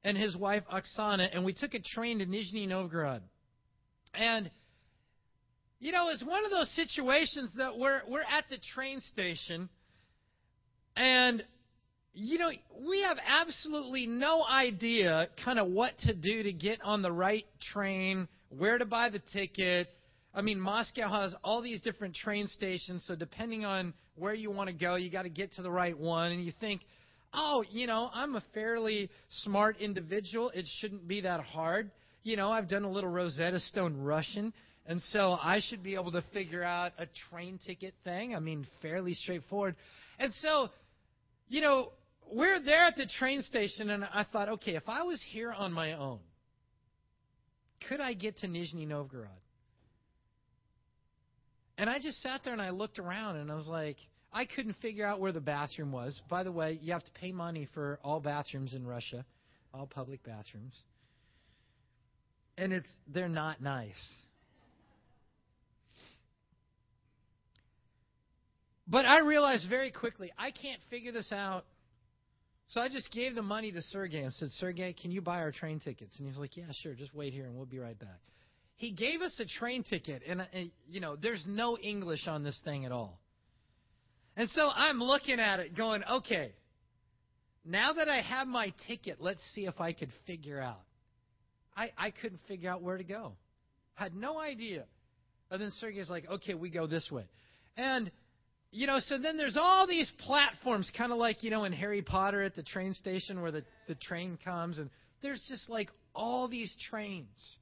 and 0.04 0.16
his 0.16 0.36
wife 0.36 0.62
Oksana, 0.72 1.28
and 1.32 1.44
we 1.44 1.52
took 1.52 1.74
a 1.74 1.80
train 1.80 2.18
to 2.18 2.26
Nizhny 2.26 2.66
Novgorod. 2.66 3.22
And 4.14 4.50
you 5.78 5.92
know, 5.92 6.10
it's 6.10 6.22
one 6.22 6.44
of 6.44 6.50
those 6.50 6.70
situations 6.70 7.50
that 7.56 7.76
we're 7.76 8.02
we're 8.08 8.22
at 8.22 8.44
the 8.50 8.58
train 8.74 9.00
station, 9.00 9.68
and 10.96 11.44
you 12.14 12.38
know, 12.38 12.50
we 12.86 13.02
have 13.02 13.16
absolutely 13.26 14.06
no 14.06 14.44
idea 14.44 15.28
kind 15.44 15.58
of 15.58 15.68
what 15.68 15.98
to 16.00 16.14
do 16.14 16.42
to 16.42 16.52
get 16.52 16.80
on 16.82 17.02
the 17.02 17.12
right 17.12 17.46
train, 17.72 18.28
where 18.50 18.78
to 18.78 18.84
buy 18.84 19.08
the 19.08 19.22
ticket. 19.32 19.88
I 20.34 20.42
mean, 20.42 20.60
Moscow 20.60 21.08
has 21.08 21.34
all 21.42 21.62
these 21.62 21.80
different 21.80 22.14
train 22.14 22.48
stations, 22.48 23.04
so 23.06 23.14
depending 23.14 23.64
on 23.64 23.94
where 24.16 24.34
you 24.34 24.50
want 24.50 24.68
to 24.68 24.74
go, 24.74 24.96
you 24.96 25.10
got 25.10 25.22
to 25.22 25.30
get 25.30 25.52
to 25.54 25.62
the 25.62 25.70
right 25.70 25.98
one. 25.98 26.32
And 26.32 26.44
you 26.44 26.52
think, 26.60 26.82
oh, 27.32 27.64
you 27.70 27.86
know, 27.86 28.10
I'm 28.12 28.34
a 28.36 28.42
fairly 28.54 29.10
smart 29.42 29.78
individual. 29.78 30.50
It 30.50 30.66
shouldn't 30.80 31.08
be 31.08 31.22
that 31.22 31.40
hard. 31.40 31.90
You 32.22 32.36
know, 32.36 32.50
I've 32.50 32.68
done 32.68 32.84
a 32.84 32.90
little 32.90 33.10
Rosetta 33.10 33.60
Stone 33.60 34.02
Russian. 34.02 34.52
And 34.86 35.00
so 35.00 35.38
I 35.40 35.60
should 35.68 35.82
be 35.82 35.94
able 35.94 36.12
to 36.12 36.24
figure 36.32 36.62
out 36.62 36.92
a 36.98 37.06
train 37.30 37.58
ticket 37.64 37.94
thing. 38.04 38.34
I 38.34 38.40
mean, 38.40 38.66
fairly 38.80 39.14
straightforward. 39.14 39.76
And 40.18 40.32
so, 40.34 40.68
you 41.48 41.60
know, 41.60 41.90
we're 42.32 42.60
there 42.60 42.84
at 42.84 42.96
the 42.96 43.06
train 43.18 43.42
station, 43.42 43.90
and 43.90 44.04
I 44.04 44.24
thought, 44.32 44.48
okay, 44.48 44.74
if 44.74 44.88
I 44.88 45.02
was 45.02 45.22
here 45.32 45.52
on 45.52 45.72
my 45.72 45.92
own, 45.92 46.18
could 47.88 48.00
I 48.00 48.14
get 48.14 48.38
to 48.38 48.46
Nizhny 48.46 48.86
Novgorod? 48.86 49.28
And 51.82 51.90
I 51.90 51.98
just 51.98 52.22
sat 52.22 52.42
there 52.44 52.52
and 52.52 52.62
I 52.62 52.70
looked 52.70 53.00
around 53.00 53.38
and 53.38 53.50
I 53.50 53.56
was 53.56 53.66
like, 53.66 53.96
I 54.32 54.44
couldn't 54.44 54.74
figure 54.74 55.04
out 55.04 55.18
where 55.18 55.32
the 55.32 55.40
bathroom 55.40 55.90
was. 55.90 56.22
By 56.30 56.44
the 56.44 56.52
way, 56.52 56.78
you 56.80 56.92
have 56.92 57.02
to 57.02 57.10
pay 57.10 57.32
money 57.32 57.66
for 57.74 57.98
all 58.04 58.20
bathrooms 58.20 58.72
in 58.72 58.86
Russia, 58.86 59.24
all 59.74 59.88
public 59.88 60.22
bathrooms. 60.22 60.76
And 62.56 62.72
it's 62.72 62.88
they're 63.08 63.28
not 63.28 63.60
nice. 63.60 64.00
But 68.86 69.04
I 69.04 69.18
realized 69.18 69.68
very 69.68 69.90
quickly 69.90 70.30
I 70.38 70.52
can't 70.52 70.80
figure 70.88 71.10
this 71.10 71.32
out. 71.32 71.64
So 72.68 72.80
I 72.80 72.90
just 72.90 73.10
gave 73.10 73.34
the 73.34 73.42
money 73.42 73.72
to 73.72 73.82
Sergey 73.82 74.20
and 74.20 74.32
said, 74.32 74.50
Sergey, 74.52 74.92
can 74.92 75.10
you 75.10 75.20
buy 75.20 75.40
our 75.40 75.50
train 75.50 75.80
tickets? 75.80 76.16
And 76.18 76.26
he 76.26 76.30
was 76.30 76.38
like, 76.38 76.56
Yeah, 76.56 76.70
sure. 76.80 76.94
Just 76.94 77.12
wait 77.12 77.32
here 77.32 77.46
and 77.46 77.56
we'll 77.56 77.66
be 77.66 77.80
right 77.80 77.98
back. 77.98 78.20
He 78.82 78.90
gave 78.90 79.20
us 79.20 79.38
a 79.38 79.44
train 79.44 79.84
ticket, 79.84 80.22
and, 80.26 80.40
uh, 80.40 80.46
and 80.52 80.72
you 80.90 80.98
know, 80.98 81.14
there's 81.14 81.44
no 81.46 81.78
English 81.78 82.26
on 82.26 82.42
this 82.42 82.60
thing 82.64 82.84
at 82.84 82.90
all. 82.90 83.20
And 84.36 84.50
so 84.50 84.68
I'm 84.74 84.98
looking 84.98 85.38
at 85.38 85.60
it 85.60 85.76
going, 85.76 86.02
okay, 86.02 86.52
now 87.64 87.92
that 87.92 88.08
I 88.08 88.22
have 88.22 88.48
my 88.48 88.72
ticket, 88.88 89.18
let's 89.20 89.38
see 89.54 89.66
if 89.66 89.80
I 89.80 89.92
could 89.92 90.08
figure 90.26 90.60
out. 90.60 90.80
I, 91.76 91.92
I 91.96 92.10
couldn't 92.10 92.40
figure 92.48 92.70
out 92.70 92.82
where 92.82 92.98
to 92.98 93.04
go. 93.04 93.34
Had 93.94 94.16
no 94.16 94.40
idea. 94.40 94.82
And 95.52 95.62
then 95.62 95.70
Sergey's 95.80 96.10
like, 96.10 96.28
okay, 96.28 96.54
we 96.54 96.68
go 96.68 96.88
this 96.88 97.08
way. 97.08 97.26
And 97.76 98.10
you 98.72 98.88
know, 98.88 98.98
so 98.98 99.16
then 99.16 99.36
there's 99.36 99.56
all 99.56 99.86
these 99.86 100.10
platforms, 100.18 100.90
kind 100.98 101.12
of 101.12 101.18
like, 101.18 101.44
you 101.44 101.50
know, 101.50 101.62
in 101.62 101.72
Harry 101.72 102.02
Potter 102.02 102.42
at 102.42 102.56
the 102.56 102.64
train 102.64 102.94
station 102.94 103.42
where 103.42 103.52
the, 103.52 103.62
the 103.86 103.94
train 103.94 104.38
comes, 104.44 104.78
and 104.78 104.90
there's 105.22 105.44
just 105.48 105.68
like 105.68 105.88
all 106.16 106.48
these 106.48 106.74
trains. 106.90 107.58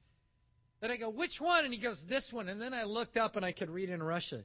Then 0.80 0.90
I 0.90 0.96
go, 0.96 1.10
which 1.10 1.36
one? 1.38 1.64
And 1.64 1.74
he 1.74 1.80
goes, 1.80 2.00
this 2.08 2.26
one. 2.30 2.48
And 2.48 2.60
then 2.60 2.72
I 2.72 2.84
looked 2.84 3.16
up 3.16 3.36
and 3.36 3.44
I 3.44 3.52
could 3.52 3.70
read 3.70 3.90
in 3.90 4.02
Russia, 4.02 4.44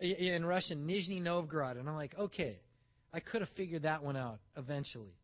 in 0.00 0.44
Russian, 0.44 0.86
Nizhny 0.86 1.20
Novgorod. 1.20 1.76
And 1.76 1.88
I'm 1.88 1.96
like, 1.96 2.14
okay, 2.18 2.58
I 3.12 3.20
could 3.20 3.40
have 3.40 3.50
figured 3.56 3.82
that 3.82 4.02
one 4.02 4.16
out 4.16 4.38
eventually. 4.56 5.14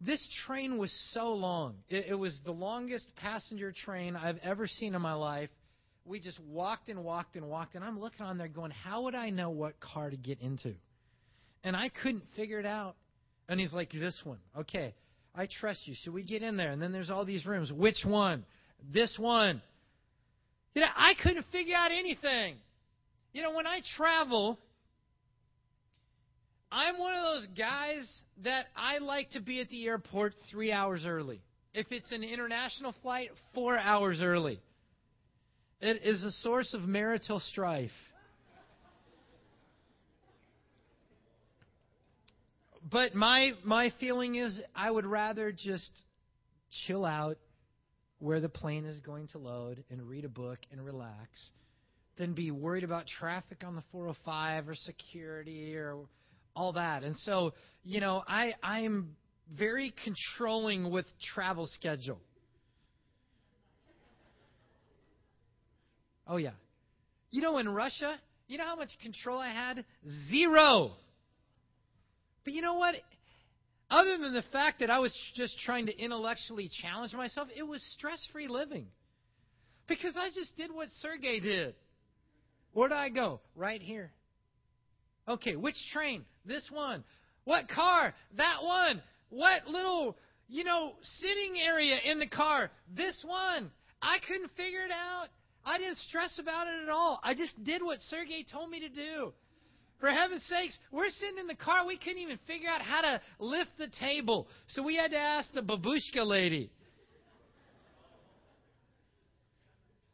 This 0.00 0.26
train 0.46 0.78
was 0.78 0.92
so 1.12 1.32
long. 1.32 1.76
It, 1.88 2.06
it 2.10 2.14
was 2.14 2.38
the 2.44 2.52
longest 2.52 3.06
passenger 3.16 3.72
train 3.72 4.16
I've 4.16 4.38
ever 4.42 4.66
seen 4.66 4.94
in 4.94 5.02
my 5.02 5.14
life 5.14 5.50
we 6.04 6.20
just 6.20 6.38
walked 6.40 6.88
and 6.88 7.02
walked 7.02 7.36
and 7.36 7.48
walked, 7.48 7.74
and 7.74 7.84
I'm 7.84 7.98
looking 7.98 8.26
on 8.26 8.38
there 8.38 8.48
going, 8.48 8.70
how 8.70 9.02
would 9.02 9.14
I 9.14 9.30
know 9.30 9.50
what 9.50 9.80
car 9.80 10.10
to 10.10 10.16
get 10.16 10.40
into? 10.40 10.74
And 11.62 11.74
I 11.74 11.88
couldn't 11.88 12.24
figure 12.36 12.60
it 12.60 12.66
out. 12.66 12.96
And 13.48 13.58
he's 13.58 13.72
like, 13.72 13.90
this 13.90 14.18
one. 14.24 14.38
Okay, 14.56 14.94
I 15.34 15.48
trust 15.60 15.86
you. 15.86 15.94
So 16.02 16.10
we 16.10 16.22
get 16.22 16.42
in 16.42 16.56
there, 16.56 16.70
and 16.70 16.80
then 16.80 16.92
there's 16.92 17.10
all 17.10 17.24
these 17.24 17.46
rooms. 17.46 17.72
Which 17.72 18.04
one? 18.04 18.44
This 18.92 19.16
one. 19.18 19.62
You 20.74 20.82
know, 20.82 20.88
I 20.96 21.14
couldn't 21.22 21.46
figure 21.52 21.76
out 21.76 21.90
anything. 21.92 22.56
You 23.32 23.42
know, 23.42 23.54
when 23.54 23.66
I 23.66 23.80
travel, 23.96 24.58
I'm 26.70 26.98
one 26.98 27.14
of 27.14 27.22
those 27.22 27.46
guys 27.56 28.08
that 28.42 28.66
I 28.76 28.98
like 28.98 29.30
to 29.30 29.40
be 29.40 29.60
at 29.60 29.68
the 29.68 29.86
airport 29.86 30.34
three 30.50 30.72
hours 30.72 31.02
early. 31.06 31.40
If 31.72 31.90
it's 31.90 32.12
an 32.12 32.22
international 32.22 32.94
flight, 33.02 33.30
four 33.54 33.78
hours 33.78 34.20
early. 34.20 34.60
It 35.80 36.02
is 36.04 36.24
a 36.24 36.30
source 36.30 36.72
of 36.74 36.82
marital 36.82 37.40
strife. 37.40 37.90
But 42.90 43.14
my 43.14 43.52
my 43.64 43.92
feeling 43.98 44.36
is 44.36 44.60
I 44.74 44.90
would 44.90 45.06
rather 45.06 45.52
just 45.52 45.90
chill 46.86 47.04
out 47.04 47.38
where 48.24 48.40
the 48.40 48.48
plane 48.48 48.86
is 48.86 49.00
going 49.00 49.28
to 49.28 49.38
load 49.38 49.84
and 49.90 50.02
read 50.08 50.24
a 50.24 50.28
book 50.30 50.58
and 50.72 50.82
relax 50.82 51.28
than 52.16 52.32
be 52.32 52.50
worried 52.50 52.82
about 52.82 53.06
traffic 53.06 53.62
on 53.66 53.76
the 53.76 53.82
405 53.92 54.66
or 54.66 54.74
security 54.74 55.76
or 55.76 55.98
all 56.56 56.72
that. 56.72 57.02
And 57.02 57.14
so, 57.18 57.52
you 57.82 58.00
know, 58.00 58.22
I 58.26 58.54
I'm 58.62 59.14
very 59.54 59.92
controlling 60.04 60.90
with 60.90 61.04
travel 61.34 61.66
schedule. 61.66 62.18
Oh, 66.26 66.38
yeah. 66.38 66.52
You 67.30 67.42
know, 67.42 67.58
in 67.58 67.68
Russia, 67.68 68.18
you 68.48 68.56
know 68.56 68.64
how 68.64 68.76
much 68.76 68.90
control 69.02 69.38
I 69.38 69.52
had? 69.52 69.84
Zero. 70.30 70.92
But 72.44 72.54
you 72.54 72.62
know 72.62 72.76
what? 72.76 72.94
Other 73.90 74.16
than 74.18 74.32
the 74.32 74.44
fact 74.52 74.80
that 74.80 74.90
I 74.90 74.98
was 74.98 75.16
just 75.34 75.58
trying 75.60 75.86
to 75.86 75.98
intellectually 75.98 76.70
challenge 76.82 77.12
myself, 77.12 77.48
it 77.54 77.62
was 77.62 77.82
stress 77.96 78.26
free 78.32 78.48
living. 78.48 78.86
Because 79.86 80.16
I 80.16 80.30
just 80.34 80.56
did 80.56 80.72
what 80.72 80.88
Sergey 81.00 81.40
did. 81.40 81.74
Where 82.72 82.88
do 82.88 82.94
I 82.94 83.08
go? 83.08 83.40
Right 83.54 83.80
here. 83.80 84.10
Okay, 85.28 85.56
which 85.56 85.76
train? 85.92 86.24
This 86.44 86.68
one. 86.70 87.04
What 87.44 87.68
car? 87.68 88.14
That 88.36 88.62
one. 88.62 89.02
What 89.28 89.66
little, 89.66 90.16
you 90.48 90.64
know, 90.64 90.94
sitting 91.18 91.58
area 91.60 91.98
in 92.04 92.18
the 92.18 92.26
car? 92.26 92.70
This 92.94 93.22
one. 93.24 93.70
I 94.00 94.18
couldn't 94.26 94.50
figure 94.56 94.84
it 94.84 94.90
out. 94.90 95.28
I 95.64 95.78
didn't 95.78 95.98
stress 96.08 96.38
about 96.38 96.66
it 96.66 96.82
at 96.82 96.88
all. 96.88 97.20
I 97.22 97.34
just 97.34 97.62
did 97.64 97.82
what 97.82 97.98
Sergey 98.10 98.44
told 98.50 98.70
me 98.70 98.80
to 98.80 98.88
do. 98.88 99.32
For 100.04 100.10
heaven's 100.10 100.44
sakes, 100.44 100.78
we're 100.92 101.08
sitting 101.08 101.38
in 101.38 101.46
the 101.46 101.54
car. 101.54 101.86
We 101.86 101.96
couldn't 101.96 102.18
even 102.18 102.38
figure 102.46 102.68
out 102.68 102.82
how 102.82 103.00
to 103.00 103.22
lift 103.38 103.70
the 103.78 103.88
table. 103.98 104.46
So 104.66 104.82
we 104.82 104.96
had 104.96 105.12
to 105.12 105.16
ask 105.16 105.50
the 105.54 105.62
babushka 105.62 106.26
lady. 106.26 106.70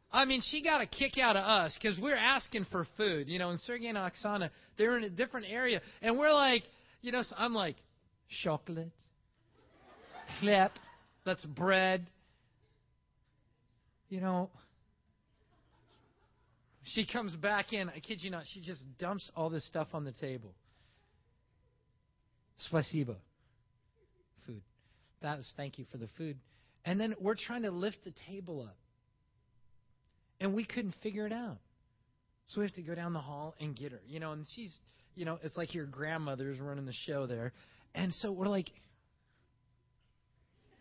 I 0.09 0.23
mean, 0.23 0.41
she 0.49 0.63
got 0.63 0.79
a 0.79 0.85
kick 0.85 1.17
out 1.17 1.35
of 1.35 1.43
us 1.43 1.77
because 1.77 1.99
we're 1.99 2.15
asking 2.15 2.67
for 2.71 2.87
food. 2.95 3.27
You 3.27 3.37
know, 3.37 3.49
and 3.49 3.59
Sergey 3.59 3.87
and 3.87 3.97
Oksana, 3.97 4.51
they're 4.77 4.97
in 4.97 5.03
a 5.03 5.09
different 5.09 5.47
area. 5.49 5.81
And 6.01 6.17
we're 6.17 6.31
like, 6.31 6.63
you 7.01 7.11
know, 7.11 7.23
so 7.23 7.35
I'm 7.37 7.53
like, 7.53 7.75
chocolate, 8.45 8.93
chleb, 10.41 10.69
that's 11.25 11.43
bread. 11.43 12.07
You 14.07 14.21
know, 14.21 14.49
she 16.93 17.05
comes 17.05 17.35
back 17.35 17.73
in. 17.73 17.89
I 17.89 17.99
kid 17.99 18.21
you 18.21 18.29
not. 18.29 18.43
She 18.53 18.61
just 18.61 18.81
dumps 18.99 19.29
all 19.35 19.49
this 19.49 19.65
stuff 19.67 19.87
on 19.93 20.03
the 20.03 20.13
table. 20.13 20.53
Spasiba. 22.71 23.15
Food. 24.45 24.61
That 25.21 25.39
is 25.39 25.51
thank 25.57 25.77
you 25.77 25.85
for 25.91 25.97
the 25.97 26.07
food. 26.17 26.37
And 26.85 26.99
then 26.99 27.15
we're 27.19 27.35
trying 27.35 27.63
to 27.63 27.71
lift 27.71 28.03
the 28.03 28.13
table 28.29 28.61
up. 28.61 28.77
And 30.39 30.53
we 30.55 30.65
couldn't 30.65 30.95
figure 31.03 31.27
it 31.27 31.33
out. 31.33 31.57
So 32.47 32.61
we 32.61 32.67
have 32.67 32.75
to 32.75 32.81
go 32.81 32.95
down 32.95 33.13
the 33.13 33.19
hall 33.19 33.55
and 33.59 33.75
get 33.75 33.91
her. 33.91 34.01
You 34.07 34.19
know, 34.19 34.31
and 34.31 34.45
she's, 34.55 34.75
you 35.15 35.25
know, 35.25 35.39
it's 35.43 35.55
like 35.55 35.73
your 35.73 35.85
grandmother's 35.85 36.59
running 36.59 36.85
the 36.85 36.93
show 37.05 37.27
there. 37.27 37.53
And 37.93 38.11
so 38.15 38.31
we're 38.31 38.47
like, 38.47 38.69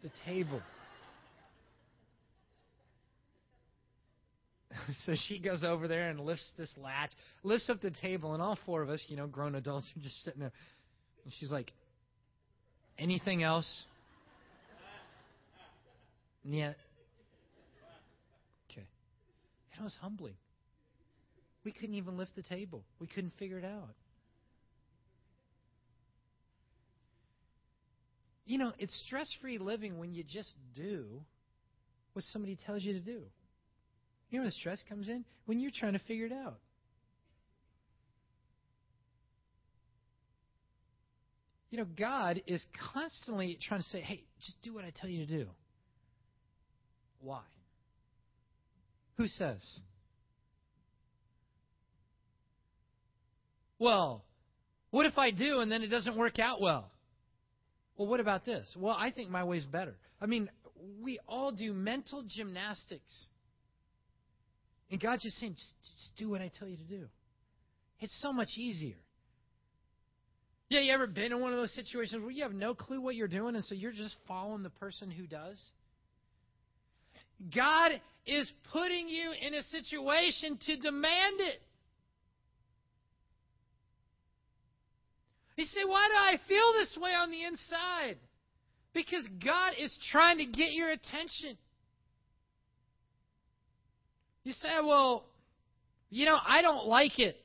the 0.02 0.10
table. 0.24 0.62
so 5.06 5.14
she 5.28 5.38
goes 5.38 5.64
over 5.64 5.88
there 5.88 6.08
and 6.08 6.20
lifts 6.20 6.48
this 6.56 6.70
latch, 6.76 7.10
lifts 7.42 7.68
up 7.68 7.80
the 7.80 7.90
table, 7.90 8.34
and 8.34 8.42
all 8.42 8.58
four 8.66 8.82
of 8.82 8.88
us, 8.88 9.02
you 9.08 9.16
know, 9.16 9.26
grown 9.26 9.54
adults, 9.54 9.86
are 9.96 10.00
just 10.00 10.22
sitting 10.24 10.40
there. 10.40 10.52
And 11.24 11.32
she's 11.38 11.50
like, 11.50 11.72
anything 12.98 13.42
else? 13.42 13.68
And 16.44 16.54
yet, 16.54 16.76
okay. 18.70 18.86
It 19.78 19.82
was 19.82 19.94
humbling. 20.00 20.34
We 21.64 21.72
couldn't 21.72 21.96
even 21.96 22.16
lift 22.16 22.34
the 22.34 22.42
table. 22.42 22.82
We 22.98 23.06
couldn't 23.06 23.34
figure 23.38 23.58
it 23.58 23.64
out. 23.64 23.94
You 28.46 28.58
know, 28.58 28.72
it's 28.78 28.98
stress 29.06 29.28
free 29.42 29.58
living 29.58 29.98
when 29.98 30.14
you 30.14 30.24
just 30.24 30.54
do 30.74 31.20
what 32.14 32.24
somebody 32.32 32.56
tells 32.56 32.82
you 32.82 32.94
to 32.94 33.00
do. 33.00 33.20
You 34.30 34.38
know 34.38 34.42
where 34.42 34.50
the 34.50 34.52
stress 34.52 34.82
comes 34.88 35.08
in? 35.08 35.24
When 35.46 35.58
you're 35.60 35.72
trying 35.76 35.94
to 35.94 35.98
figure 36.00 36.26
it 36.26 36.32
out. 36.32 36.58
You 41.70 41.78
know, 41.78 41.86
God 41.96 42.42
is 42.46 42.64
constantly 42.92 43.58
trying 43.66 43.82
to 43.82 43.88
say, 43.88 44.00
hey, 44.00 44.24
just 44.44 44.60
do 44.62 44.74
what 44.74 44.84
I 44.84 44.92
tell 45.00 45.08
you 45.08 45.24
to 45.24 45.32
do. 45.32 45.46
Why? 47.20 47.42
Who 49.18 49.28
says? 49.28 49.62
Well, 53.78 54.24
what 54.90 55.06
if 55.06 55.16
I 55.16 55.30
do 55.30 55.60
and 55.60 55.70
then 55.70 55.82
it 55.82 55.88
doesn't 55.88 56.16
work 56.16 56.38
out 56.38 56.60
well? 56.60 56.90
Well, 57.96 58.08
what 58.08 58.20
about 58.20 58.44
this? 58.44 58.74
Well, 58.76 58.96
I 58.98 59.10
think 59.10 59.30
my 59.30 59.44
way's 59.44 59.64
better. 59.64 59.94
I 60.20 60.26
mean, 60.26 60.50
we 61.00 61.18
all 61.28 61.52
do 61.52 61.72
mental 61.72 62.24
gymnastics 62.26 63.26
And 64.90 65.00
God's 65.00 65.22
just 65.22 65.38
saying, 65.38 65.54
just, 65.54 65.72
just 65.96 66.16
do 66.16 66.28
what 66.28 66.40
I 66.40 66.50
tell 66.58 66.68
you 66.68 66.76
to 66.76 66.82
do. 66.84 67.06
It's 68.00 68.18
so 68.20 68.32
much 68.32 68.50
easier. 68.56 68.96
Yeah, 70.68 70.80
you 70.80 70.92
ever 70.92 71.06
been 71.06 71.32
in 71.32 71.40
one 71.40 71.52
of 71.52 71.58
those 71.58 71.74
situations 71.74 72.22
where 72.22 72.30
you 72.30 72.42
have 72.44 72.52
no 72.52 72.74
clue 72.74 73.00
what 73.00 73.16
you're 73.16 73.28
doing, 73.28 73.56
and 73.56 73.64
so 73.64 73.74
you're 73.74 73.92
just 73.92 74.16
following 74.26 74.62
the 74.62 74.70
person 74.70 75.10
who 75.10 75.26
does? 75.26 75.60
God 77.54 77.92
is 78.26 78.50
putting 78.72 79.08
you 79.08 79.32
in 79.46 79.54
a 79.54 79.62
situation 79.64 80.58
to 80.66 80.76
demand 80.76 81.40
it. 81.40 81.62
You 85.56 85.64
say, 85.66 85.84
why 85.84 86.08
do 86.08 86.14
I 86.14 86.48
feel 86.48 86.72
this 86.78 86.96
way 87.02 87.10
on 87.10 87.30
the 87.30 87.44
inside? 87.44 88.16
Because 88.94 89.26
God 89.44 89.74
is 89.78 89.94
trying 90.10 90.38
to 90.38 90.46
get 90.46 90.72
your 90.72 90.88
attention. 90.88 91.58
You 94.44 94.52
say, 94.52 94.68
well, 94.82 95.24
you 96.08 96.26
know, 96.26 96.38
I 96.46 96.62
don't 96.62 96.86
like 96.86 97.18
it, 97.18 97.36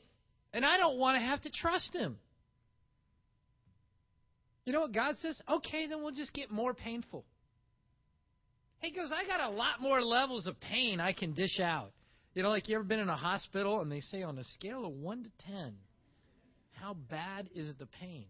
and 0.54 0.66
I 0.66 0.78
don't 0.78 0.98
want 0.98 1.18
to 1.18 1.26
have 1.26 1.42
to 1.42 1.52
trust 1.52 1.94
Him. 1.94 2.18
You 4.66 4.74
know 4.74 4.82
what 4.82 4.94
God 4.94 5.16
says? 5.20 5.40
Okay, 5.50 5.88
then 5.88 6.02
we'll 6.02 6.16
just 6.16 6.34
get 6.34 6.50
more 6.50 6.74
painful. 6.74 7.24
He 8.80 8.92
goes, 8.92 9.12
I 9.12 9.26
got 9.28 9.50
a 9.50 9.54
lot 9.54 9.82
more 9.82 10.02
levels 10.02 10.48
of 10.48 10.60
pain 10.60 11.00
I 11.00 11.14
can 11.14 11.34
dish 11.34 11.60
out. 11.60 11.92
You 12.34 12.44
know, 12.44 12.50
like 12.50 12.68
you 12.68 12.76
ever 12.76 12.84
been 12.84 13.00
in 13.00 13.10
a 13.10 13.16
hospital 13.16 13.82
and 13.82 13.92
they 13.92 14.02
say 14.02 14.24
on 14.24 14.38
a 14.38 14.44
scale 14.44 14.86
of 14.86 14.92
1 14.92 15.24
to 15.24 15.30
10, 15.48 15.74
how 16.74 16.96
bad 17.10 17.50
is 17.56 17.74
the 17.80 17.86
pain? 17.86 18.26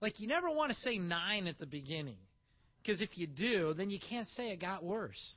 Like 0.00 0.18
you 0.18 0.26
never 0.26 0.50
want 0.50 0.72
to 0.72 0.78
say 0.80 0.98
9 0.98 1.46
at 1.46 1.58
the 1.58 1.66
beginning. 1.66 2.16
Because 2.82 3.00
if 3.00 3.16
you 3.16 3.26
do, 3.26 3.72
then 3.74 3.88
you 3.88 3.98
can't 4.10 4.28
say 4.36 4.48
it 4.48 4.60
got 4.60 4.84
worse. 4.84 5.34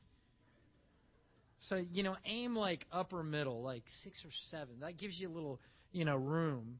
So, 1.61 1.83
you 1.91 2.03
know, 2.03 2.15
aim 2.25 2.55
like 2.55 2.85
upper 2.91 3.23
middle, 3.23 3.61
like 3.61 3.83
6 4.03 4.19
or 4.23 4.31
7. 4.51 4.67
That 4.81 4.97
gives 4.97 5.19
you 5.19 5.29
a 5.29 5.33
little, 5.33 5.59
you 5.91 6.05
know, 6.05 6.15
room. 6.15 6.79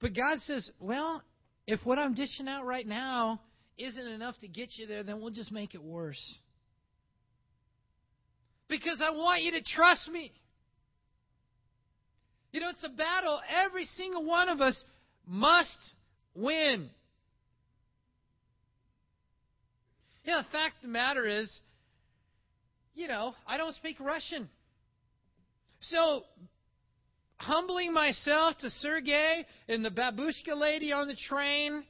But 0.00 0.14
God 0.14 0.40
says, 0.40 0.70
well, 0.80 1.22
if 1.66 1.80
what 1.84 1.98
I'm 1.98 2.14
dishing 2.14 2.48
out 2.48 2.64
right 2.64 2.86
now 2.86 3.40
isn't 3.76 4.06
enough 4.06 4.38
to 4.38 4.48
get 4.48 4.70
you 4.76 4.86
there, 4.86 5.02
then 5.02 5.20
we'll 5.20 5.30
just 5.30 5.52
make 5.52 5.74
it 5.74 5.82
worse. 5.82 6.38
Because 8.68 9.02
I 9.04 9.10
want 9.10 9.42
you 9.42 9.52
to 9.52 9.62
trust 9.62 10.08
me. 10.08 10.32
You 12.52 12.60
know, 12.60 12.70
it's 12.70 12.84
a 12.84 12.88
battle 12.88 13.40
every 13.64 13.84
single 13.96 14.24
one 14.24 14.48
of 14.48 14.60
us 14.60 14.82
must 15.26 15.78
win. 16.34 16.90
Yeah, 20.24 20.42
the 20.42 20.48
fact 20.50 20.76
of 20.76 20.82
the 20.82 20.88
matter 20.88 21.26
is, 21.26 21.60
you 22.98 23.06
know, 23.06 23.34
I 23.46 23.56
don't 23.56 23.74
speak 23.76 24.00
Russian. 24.00 24.48
So, 25.80 26.24
humbling 27.36 27.92
myself 27.92 28.58
to 28.58 28.70
Sergey 28.70 29.46
and 29.68 29.84
the 29.84 29.90
babushka 29.90 30.56
lady 30.56 30.90
on 30.90 31.06
the 31.06 31.16
train, 31.28 31.84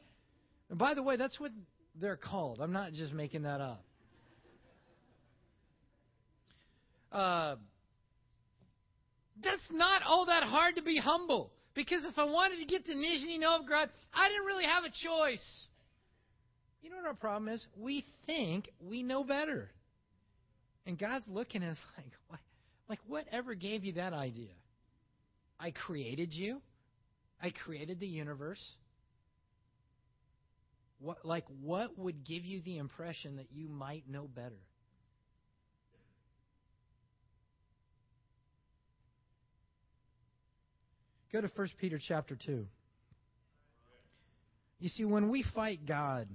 and 0.68 0.78
by 0.78 0.92
the 0.92 1.02
way, 1.02 1.16
that's 1.16 1.40
what 1.40 1.50
they're 1.98 2.18
called. 2.18 2.60
I'm 2.60 2.72
not 2.72 2.92
just 2.92 3.14
making 3.14 3.44
that 3.44 3.62
up. 3.62 3.82
Uh, 7.10 7.56
that's 9.42 9.62
not 9.72 10.02
all 10.02 10.26
that 10.26 10.42
hard 10.42 10.76
to 10.76 10.82
be 10.82 10.98
humble. 10.98 11.50
Because 11.74 12.04
if 12.04 12.18
I 12.18 12.24
wanted 12.24 12.58
to 12.58 12.66
get 12.66 12.84
to 12.86 12.92
Nizhny 12.92 13.40
Novgorod, 13.40 13.88
I 14.12 14.28
didn't 14.28 14.44
really 14.44 14.64
have 14.64 14.84
a 14.84 14.90
choice. 14.90 15.66
You 16.82 16.90
know 16.90 16.96
what 16.96 17.06
our 17.06 17.14
problem 17.14 17.48
is? 17.50 17.64
We 17.78 18.04
think 18.26 18.68
we 18.80 19.02
know 19.02 19.24
better. 19.24 19.70
And 20.88 20.98
God's 20.98 21.28
looking 21.28 21.62
at 21.62 21.72
us 21.72 21.78
like, 21.98 22.12
like, 22.30 22.40
like 22.88 23.00
whatever 23.06 23.54
gave 23.54 23.84
you 23.84 23.92
that 23.92 24.14
idea? 24.14 24.54
I 25.60 25.70
created 25.70 26.32
you. 26.32 26.62
I 27.40 27.50
created 27.50 28.00
the 28.00 28.06
universe. 28.06 28.62
What, 30.98 31.24
like, 31.24 31.44
what 31.62 31.96
would 31.98 32.24
give 32.24 32.44
you 32.44 32.62
the 32.62 32.78
impression 32.78 33.36
that 33.36 33.48
you 33.52 33.68
might 33.68 34.08
know 34.08 34.26
better? 34.34 34.58
Go 41.30 41.42
to 41.42 41.50
1 41.54 41.68
Peter 41.78 42.00
chapter 42.08 42.34
2. 42.46 42.66
You 44.80 44.88
see, 44.88 45.04
when 45.04 45.28
we 45.28 45.44
fight 45.54 45.80
God, 45.86 46.28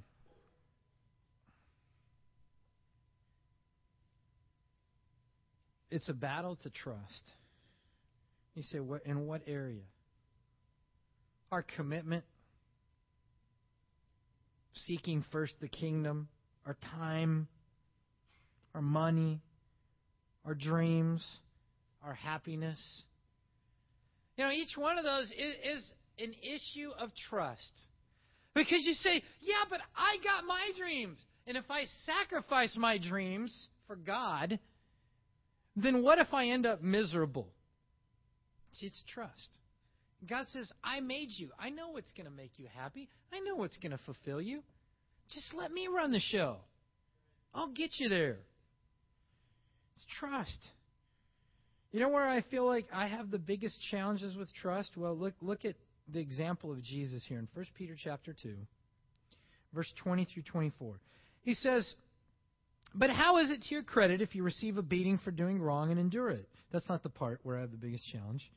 it's 5.94 6.10
a 6.10 6.14
battle 6.14 6.58
to 6.64 6.72
trust. 6.72 7.24
You 8.56 8.64
say, 8.64 8.80
what, 8.80 9.06
in 9.06 9.28
what 9.28 9.44
area? 9.46 9.84
Our 11.52 11.64
commitment 11.78 12.24
seeking 14.74 15.24
first 15.32 15.54
the 15.62 15.68
kingdom, 15.68 16.30
our 16.66 16.76
time, 16.98 17.48
our 18.74 18.82
money, 18.82 19.40
our 20.46 20.56
dreams, 20.56 21.24
our 22.04 22.14
happiness. 22.16 22.82
You 24.36 24.46
know, 24.46 24.52
each 24.52 24.76
one 24.76 24.98
of 24.98 25.04
those 25.04 25.26
is, 25.26 25.78
is 25.78 25.94
an 26.18 26.34
issue 26.42 26.90
of 26.98 27.12
trust. 27.30 27.72
Because 28.56 28.82
you 28.84 28.96
say, 28.96 29.22
yeah, 29.42 29.64
but 29.70 29.80
I 29.96 30.18
got 30.24 30.46
my 30.48 30.72
dreams. 30.76 31.20
And 31.46 31.56
if 31.56 31.66
I 31.70 31.84
sacrifice 32.06 32.76
my 32.76 32.98
dreams 32.98 33.68
for 33.86 33.96
God, 33.96 34.58
then 35.76 36.04
what 36.04 36.20
if 36.20 36.34
I 36.34 36.48
end 36.48 36.66
up 36.66 36.82
miserable? 36.82 37.48
It's 38.80 39.04
trust. 39.14 39.50
God 40.28 40.48
says, 40.50 40.72
I 40.84 41.00
made 41.00 41.30
you. 41.32 41.50
I 41.60 41.70
know 41.70 41.90
what's 41.90 42.12
going 42.14 42.26
to 42.26 42.36
make 42.36 42.52
you 42.58 42.68
happy. 42.74 43.10
I 43.32 43.40
know 43.40 43.56
what's 43.56 43.78
going 43.78 43.92
to 43.92 44.00
fulfill 44.06 44.42
you. 44.42 44.62
Just 45.34 45.54
let 45.54 45.72
me 45.72 45.88
run 45.88 46.12
the 46.12 46.20
show. 46.20 46.58
I'll 47.54 47.72
get 47.72 47.92
you 47.98 48.10
there. 48.10 48.38
It's 49.96 50.06
trust. 50.20 50.60
You 51.92 52.00
know 52.00 52.10
where 52.10 52.28
I 52.28 52.42
feel 52.42 52.66
like 52.66 52.88
I 52.92 53.08
have 53.08 53.30
the 53.30 53.40
biggest 53.40 53.78
challenges 53.92 54.36
with 54.36 54.52
trust? 54.54 54.98
Well, 54.98 55.16
look 55.16 55.36
look 55.42 55.64
at 55.64 55.76
the 56.12 56.20
example 56.20 56.72
of 56.72 56.82
Jesus 56.84 57.24
here 57.28 57.38
in 57.38 57.48
1 57.54 57.66
Peter 57.78 57.96
chapter 58.02 58.36
2, 58.42 58.56
verse 59.74 59.92
20 60.04 60.26
through 60.26 60.44
24. 60.44 60.96
He 61.44 61.54
says, 61.54 61.94
"But 62.96 63.10
how 63.10 63.38
is 63.38 63.50
it 63.50 63.62
to 63.64 63.74
your 63.74 63.84
credit 63.84 64.22
if 64.22 64.36
you 64.36 64.44
receive 64.44 64.78
a 64.78 64.84
beating 64.84 65.18
for 65.18 65.32
doing 65.32 65.62
wrong 65.62 65.92
and 65.92 66.00
endure 66.00 66.30
it?" 66.30 66.48
That's 66.72 66.90
not 66.90 67.04
the 67.04 67.10
part 67.10 67.40
where 67.44 67.58
I 67.58 67.62
have 67.62 67.72
the 67.72 67.78
biggest 67.78 68.06
challenge. 68.08 68.52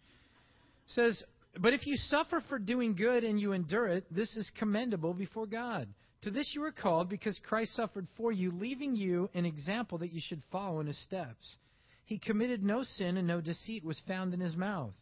It 0.87 0.93
says, 0.93 1.25
but 1.59 1.73
if 1.73 1.87
you 1.87 1.97
suffer 1.97 2.41
for 2.49 2.59
doing 2.59 2.95
good 2.95 3.25
and 3.25 3.41
you 3.41 3.53
endure 3.53 3.87
it, 3.87 4.05
this 4.11 4.37
is 4.37 4.51
commendable 4.59 5.15
before 5.15 5.47
God. 5.47 5.89
To 6.23 6.31
this 6.31 6.55
you 6.55 6.63
are 6.65 6.73
called 6.73 7.09
because 7.09 7.39
Christ 7.39 7.75
suffered 7.75 8.07
for 8.17 8.33
you, 8.33 8.51
leaving 8.51 8.97
you 8.97 9.31
an 9.35 9.47
example 9.47 9.99
that 9.99 10.13
you 10.13 10.21
should 10.21 10.43
follow 10.51 10.81
in 10.81 10.87
his 10.87 10.99
steps. 10.99 11.57
He 12.05 12.19
committed 12.19 12.63
no 12.63 12.83
sin 12.83 13.17
and 13.17 13.27
no 13.27 13.41
deceit 13.41 13.85
was 13.85 14.01
found 14.07 14.35
in 14.35 14.41
his 14.41 14.57
mouth. 14.57 14.95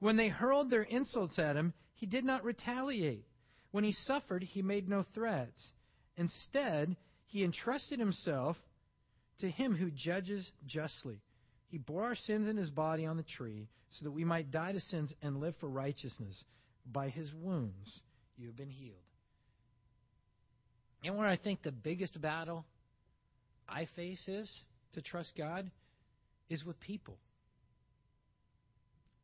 When 0.00 0.16
they 0.16 0.28
hurled 0.28 0.70
their 0.70 0.82
insults 0.82 1.38
at 1.38 1.56
him, 1.56 1.72
he 1.94 2.06
did 2.06 2.24
not 2.24 2.44
retaliate. 2.44 3.24
When 3.70 3.84
he 3.84 3.92
suffered, 3.92 4.42
he 4.42 4.62
made 4.62 4.88
no 4.88 5.04
threats. 5.14 5.72
Instead, 6.16 6.96
he 7.26 7.44
entrusted 7.44 7.98
himself 7.98 8.56
to 9.40 9.50
him 9.50 9.74
who 9.74 9.90
judges 9.90 10.50
justly. 10.66 11.20
He 11.68 11.78
bore 11.78 12.04
our 12.04 12.14
sins 12.14 12.48
in 12.48 12.56
his 12.56 12.70
body 12.70 13.06
on 13.06 13.16
the 13.16 13.24
tree 13.24 13.68
so 13.90 14.04
that 14.04 14.12
we 14.12 14.24
might 14.24 14.50
die 14.50 14.72
to 14.72 14.80
sins 14.80 15.12
and 15.22 15.40
live 15.40 15.54
for 15.60 15.68
righteousness. 15.68 16.42
By 16.90 17.08
his 17.08 17.32
wounds 17.34 18.00
you 18.36 18.46
have 18.46 18.56
been 18.56 18.70
healed. 18.70 18.96
And 21.04 21.18
where 21.18 21.26
I 21.26 21.36
think 21.36 21.62
the 21.62 21.72
biggest 21.72 22.20
battle 22.20 22.64
I 23.68 23.88
face 23.96 24.26
is 24.28 24.50
to 24.94 25.02
trust 25.02 25.32
God 25.36 25.70
is 26.48 26.64
with 26.64 26.78
people. 26.80 27.16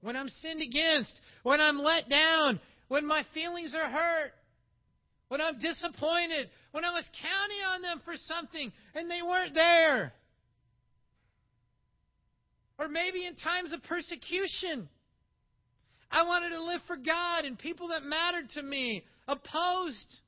When 0.00 0.16
I'm 0.16 0.28
sinned 0.28 0.60
against, 0.60 1.18
when 1.44 1.60
I'm 1.60 1.78
let 1.78 2.08
down, 2.08 2.60
when 2.88 3.06
my 3.06 3.24
feelings 3.32 3.74
are 3.74 3.88
hurt, 3.88 4.32
when 5.32 5.40
I'm 5.40 5.58
disappointed, 5.58 6.50
when 6.72 6.84
I 6.84 6.90
was 6.90 7.08
counting 7.22 7.64
on 7.66 7.80
them 7.80 8.02
for 8.04 8.12
something 8.16 8.70
and 8.94 9.10
they 9.10 9.22
weren't 9.22 9.54
there. 9.54 10.12
Or 12.78 12.86
maybe 12.86 13.24
in 13.24 13.34
times 13.36 13.72
of 13.72 13.82
persecution. 13.84 14.90
I 16.10 16.24
wanted 16.24 16.50
to 16.50 16.62
live 16.62 16.82
for 16.86 16.96
God, 16.96 17.46
and 17.46 17.58
people 17.58 17.88
that 17.88 18.02
mattered 18.02 18.50
to 18.56 18.62
me 18.62 19.04
opposed 19.26 20.20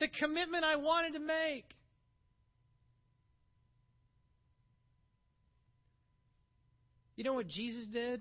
the 0.00 0.08
commitment 0.08 0.64
I 0.64 0.74
wanted 0.74 1.12
to 1.12 1.20
make. 1.20 1.66
You 7.14 7.22
know 7.22 7.34
what 7.34 7.46
Jesus 7.46 7.86
did? 7.86 8.20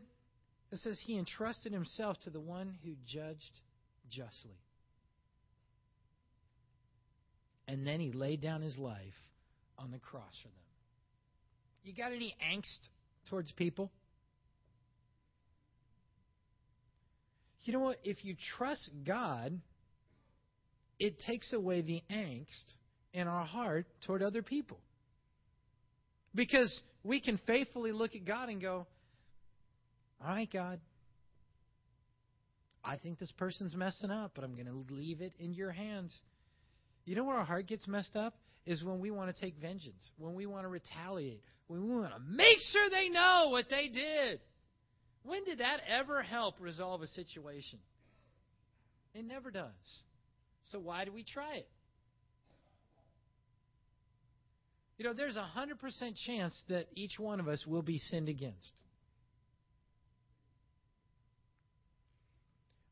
It 0.72 0.78
says 0.78 1.02
he 1.04 1.18
entrusted 1.18 1.74
himself 1.74 2.20
to 2.26 2.30
the 2.30 2.40
one 2.40 2.78
who 2.86 2.92
judged 3.08 3.62
justly. 4.12 4.63
And 7.68 7.88
then 7.88 8.00
he 8.00 8.12
laid 8.12 8.42
down 8.42 8.62
his 8.62 8.78
life 8.78 8.98
on 9.78 9.92
the 9.92 10.00
cross 10.00 10.34
for 10.42 10.50
them. 10.50 10.58
You 11.84 11.94
got 11.94 12.12
any 12.12 12.36
angst 12.44 12.90
towards 13.30 13.52
people? 13.54 13.92
You 17.64 17.74
know 17.74 17.80
what? 17.80 17.98
If 18.04 18.26
you 18.26 18.36
trust 18.58 18.90
God, 19.06 19.60
it 21.00 21.20
takes 21.20 21.54
away 21.54 21.82
the 21.82 22.04
angst 22.12 22.76
in 23.14 23.28
our 23.28 23.46
heart 23.46 23.86
toward 24.06 24.22
other 24.22 24.42
people. 24.42 24.80
Because 26.36 26.74
we 27.04 27.22
can 27.22 27.40
faithfully 27.46 27.92
look 27.92 28.16
at 28.16 28.26
God 28.26 28.50
and 28.50 28.62
go, 28.62 28.88
All 30.22 30.28
right, 30.28 30.50
God, 30.52 30.80
I 32.84 32.98
think 32.98 33.20
this 33.20 33.32
person's 33.38 33.76
messing 33.76 34.12
up, 34.12 34.32
but 34.36 34.44
I'm 34.44 34.54
going 34.54 34.66
to 34.66 34.94
leave 34.94 35.22
it 35.22 35.34
in 35.40 35.54
your 35.54 35.72
hands. 35.72 36.14
You 37.06 37.16
know 37.16 37.24
where 37.24 37.38
our 37.38 37.46
heart 37.46 37.68
gets 37.68 37.88
messed 37.88 38.16
up? 38.16 38.36
Is 38.66 38.82
when 38.84 39.00
we 39.00 39.12
want 39.12 39.34
to 39.34 39.42
take 39.42 39.58
vengeance, 39.58 40.10
when 40.18 40.36
we 40.36 40.46
want 40.46 40.64
to 40.64 40.70
retaliate, 40.70 41.44
when 41.68 41.84
we 41.84 41.94
want 41.96 42.14
to 42.14 42.20
make 42.30 42.60
sure 42.72 42.90
they 42.90 43.10
know 43.10 43.50
what 43.50 43.66
they 43.70 43.90
did. 43.90 44.40
When 45.24 45.44
did 45.44 45.60
that 45.60 45.82
ever 45.88 46.22
help 46.22 46.56
resolve 46.62 47.02
a 47.02 47.08
situation? 47.08 47.80
It 49.14 49.26
never 49.26 49.52
does. 49.52 49.68
So 50.72 50.80
why 50.80 51.04
do 51.04 51.12
we 51.12 51.26
try 51.26 51.56
it? 51.56 51.70
You 54.98 55.06
know, 55.06 55.14
there's 55.14 55.36
a 55.36 55.48
100% 55.58 56.14
chance 56.26 56.64
that 56.70 56.88
each 56.96 57.20
one 57.20 57.40
of 57.40 57.48
us 57.48 57.66
will 57.66 57.82
be 57.82 57.98
sinned 57.98 58.30
against. 58.30 58.72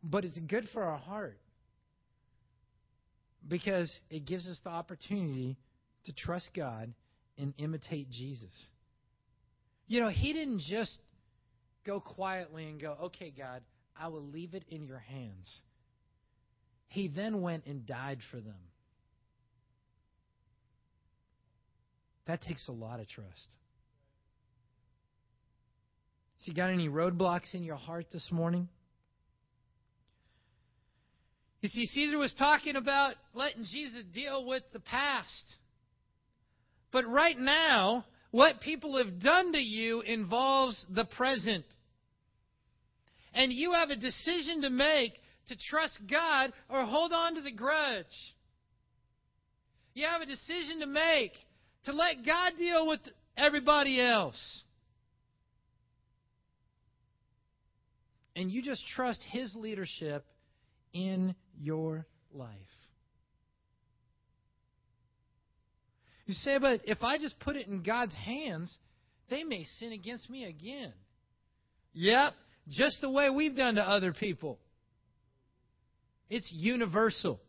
But 0.04 0.26
it's 0.26 0.38
good 0.40 0.68
for 0.74 0.84
our 0.84 0.98
heart 0.98 1.38
because 3.48 3.92
it 4.10 4.26
gives 4.26 4.48
us 4.48 4.60
the 4.64 4.70
opportunity 4.70 5.58
to 6.06 6.14
trust 6.14 6.50
God 6.56 6.94
and 7.38 7.54
imitate 7.58 8.10
Jesus. 8.10 8.54
You 9.88 10.02
know, 10.02 10.10
He 10.10 10.34
didn't 10.34 10.62
just 10.62 10.98
go 11.86 12.00
quietly 12.00 12.66
and 12.68 12.80
go, 12.80 12.96
okay, 13.04 13.34
God, 13.36 13.62
I 14.00 14.08
will 14.08 14.26
leave 14.26 14.54
it 14.54 14.64
in 14.70 14.86
your 14.86 15.00
hands. 15.00 15.62
He 16.88 17.08
then 17.08 17.42
went 17.42 17.66
and 17.66 17.86
died 17.86 18.20
for 18.30 18.38
them. 18.38 18.56
That 22.28 22.42
takes 22.42 22.68
a 22.68 22.72
lot 22.72 23.00
of 23.00 23.08
trust. 23.08 23.56
So, 26.40 26.46
you 26.46 26.54
got 26.54 26.70
any 26.70 26.90
roadblocks 26.90 27.54
in 27.54 27.64
your 27.64 27.76
heart 27.76 28.08
this 28.12 28.28
morning? 28.32 28.68
You 31.62 31.70
see, 31.70 31.86
Caesar 31.86 32.18
was 32.18 32.34
talking 32.34 32.76
about 32.76 33.14
letting 33.34 33.66
Jesus 33.66 34.04
deal 34.14 34.46
with 34.46 34.64
the 34.74 34.80
past. 34.80 35.44
But 36.92 37.08
right 37.08 37.38
now, 37.38 38.06
what 38.32 38.62
people 38.62 38.98
have 38.98 39.22
done 39.22 39.54
to 39.54 39.60
you 39.60 40.02
involves 40.02 40.84
the 40.90 41.06
present. 41.06 41.66
And 43.34 43.54
you 43.54 43.74
have 43.74 43.92
a 43.92 43.96
decision 43.96 44.64
to 44.64 44.70
make 44.70 45.14
to 45.48 45.56
trust 45.70 46.00
God 46.10 46.52
or 46.68 46.84
hold 46.84 47.14
on 47.14 47.36
to 47.36 47.42
the 47.42 47.52
grudge. 47.52 48.06
You 49.94 50.08
have 50.08 50.22
a 50.22 50.26
decision 50.26 50.80
to 50.80 50.88
make 50.88 51.34
to 51.86 51.94
let 51.94 52.26
God 52.26 52.54
deal 52.58 52.88
with 52.88 53.02
everybody 53.38 54.02
else. 54.02 54.64
And 58.36 58.50
you 58.50 58.64
just 58.64 58.82
trust 58.96 59.22
His 59.30 59.54
leadership 59.56 60.26
in 60.94 61.36
your 61.60 62.06
life. 62.34 62.56
You 66.26 66.34
say, 66.36 66.58
but 66.60 66.82
if 66.86 67.04
I 67.04 67.18
just 67.18 67.40
put 67.40 67.56
it 67.56 67.68
in 67.68 67.84
God's 67.84 68.16
hands, 68.16 68.78
they 69.30 69.44
may 69.44 69.66
sin 69.80 69.92
against 69.92 70.30
me 70.30 70.46
again. 70.46 70.94
Yep, 71.94 72.34
just 72.70 73.02
the 73.02 73.10
way 73.10 73.30
we've 73.30 73.56
done 73.56 73.76
to 73.76 73.82
other 73.82 74.14
people. 74.14 74.60
It's 76.30 76.50
universal. 76.54 77.42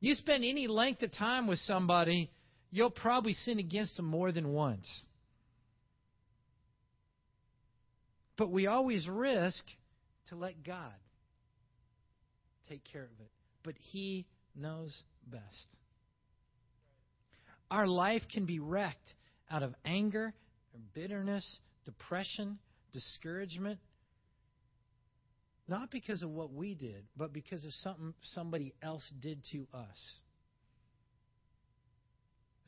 You 0.00 0.14
spend 0.14 0.44
any 0.44 0.68
length 0.68 1.02
of 1.02 1.12
time 1.12 1.46
with 1.46 1.58
somebody, 1.60 2.30
you'll 2.70 2.90
probably 2.90 3.34
sin 3.34 3.58
against 3.58 3.96
them 3.96 4.06
more 4.06 4.32
than 4.32 4.52
once. 4.52 4.88
But 8.38 8.50
we 8.50 8.66
always 8.66 9.06
risk 9.08 9.64
to 10.28 10.36
let 10.36 10.62
God 10.62 10.92
take 12.68 12.82
care 12.84 13.04
of 13.04 13.20
it. 13.20 13.30
But 13.62 13.74
He 13.92 14.26
knows 14.54 14.94
best. 15.26 15.66
Our 17.70 17.86
life 17.86 18.22
can 18.32 18.46
be 18.46 18.58
wrecked 18.60 19.14
out 19.50 19.62
of 19.62 19.74
anger, 19.84 20.32
bitterness, 20.94 21.58
depression, 21.84 22.58
discouragement, 22.92 23.78
not 25.68 25.90
because 25.90 26.22
of 26.22 26.30
what 26.30 26.52
we 26.52 26.74
did, 26.74 27.04
but 27.16 27.32
because 27.32 27.64
of 27.64 27.72
something 27.82 28.14
somebody 28.22 28.72
else 28.82 29.02
did 29.20 29.42
to 29.52 29.66
us. 29.74 29.98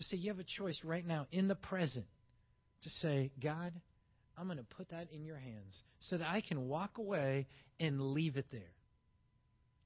So 0.00 0.16
you 0.16 0.30
have 0.30 0.38
a 0.38 0.44
choice 0.44 0.80
right 0.84 1.06
now 1.06 1.26
in 1.30 1.48
the 1.48 1.54
present 1.54 2.06
to 2.82 2.90
say, 2.90 3.30
God, 3.42 3.72
I'm 4.36 4.46
going 4.46 4.58
to 4.58 4.64
put 4.64 4.90
that 4.90 5.08
in 5.12 5.24
your 5.24 5.38
hands 5.38 5.82
so 6.00 6.18
that 6.18 6.28
I 6.28 6.40
can 6.40 6.68
walk 6.68 6.98
away 6.98 7.46
and 7.80 8.00
leave 8.00 8.36
it 8.36 8.46
there. 8.50 8.72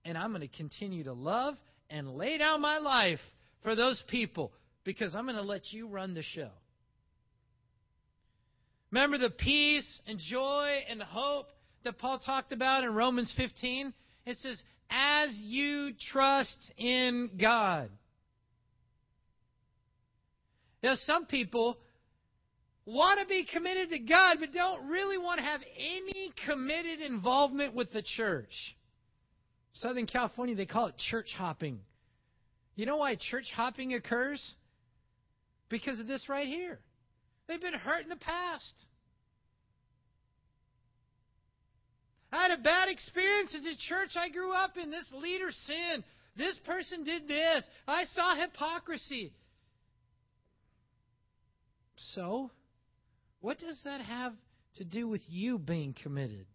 And 0.05 0.19
I'm 0.19 0.31
going 0.31 0.43
to 0.43 0.57
continue 0.57 1.05
to 1.05 1.13
love 1.13 1.55
and 1.91 2.17
lay 2.17 2.39
down 2.39 2.61
my 2.61 2.79
life 2.79 3.21
for 3.63 3.75
those 3.75 4.03
people 4.09 4.53
because 4.85 5.15
I'm 5.15 5.25
going 5.25 5.37
to 5.37 5.43
let 5.43 5.73
you 5.73 5.87
run 5.87 6.15
the 6.15 6.23
show. 6.23 6.51
Remember 8.91 9.17
the 9.17 9.31
peace 9.31 10.01
and 10.07 10.19
joy 10.19 10.81
and 10.89 11.03
hope 11.03 11.47
that 11.85 11.99
Paul 11.99 12.19
talked 12.19 12.53
about 12.53 12.85
in 12.85 12.95
Romans 12.95 13.33
15? 13.37 13.93
It 14.27 14.37
says, 14.39 14.63
as 14.91 15.31
you 15.39 15.93
trust 16.13 16.59
in 16.77 17.31
God. 17.41 17.89
Now, 20.83 20.97
some 20.97 21.27
people 21.27 21.79
want 22.85 23.21
to 23.21 23.27
be 23.27 23.47
committed 23.51 23.91
to 23.91 23.99
God, 24.01 24.39
but 24.41 24.53
don't 24.53 24.89
really 24.89 25.17
want 25.17 25.39
to 25.39 25.45
have 25.45 25.61
any 25.79 26.33
committed 26.47 27.01
involvement 27.01 27.75
with 27.75 27.93
the 27.93 28.03
church. 28.03 28.53
Southern 29.75 30.07
California, 30.07 30.55
they 30.55 30.67
call 30.67 30.87
it 30.87 30.97
church 31.11 31.33
hopping. 31.37 31.81
You 32.75 32.87
know 32.87 32.99
why 32.99 33.17
church 33.17 33.47
hopping 33.55 33.95
occurs? 33.95 34.43
Because 35.69 36.01
of 36.01 36.07
this 36.07 36.29
right 36.29 36.47
here. 36.47 36.79
They've 37.47 37.61
been 37.61 37.75
hurt 37.75 38.03
in 38.03 38.09
the 38.09 38.17
past. 38.17 38.75
I 42.33 42.43
had 42.43 42.51
a 42.59 42.63
bad 42.63 42.89
experience 42.89 43.55
at 43.55 43.63
the 43.63 43.77
church 43.89 44.11
I 44.17 44.31
grew 44.31 44.53
up 44.53 44.77
in. 44.77 44.91
This 44.91 45.11
leader 45.13 45.51
sinned. 45.51 46.05
This 46.37 46.59
person 46.65 47.05
did 47.05 47.29
this. 47.29 47.65
I 47.87 48.05
saw 48.05 48.35
hypocrisy. 48.35 49.35
So, 52.15 52.51
what 53.41 53.59
does 53.59 53.79
that 53.85 54.01
have 54.01 54.33
to 54.77 54.85
do 54.85 55.09
with 55.09 55.21
you 55.29 55.59
being 55.59 55.95
committed? 56.03 56.47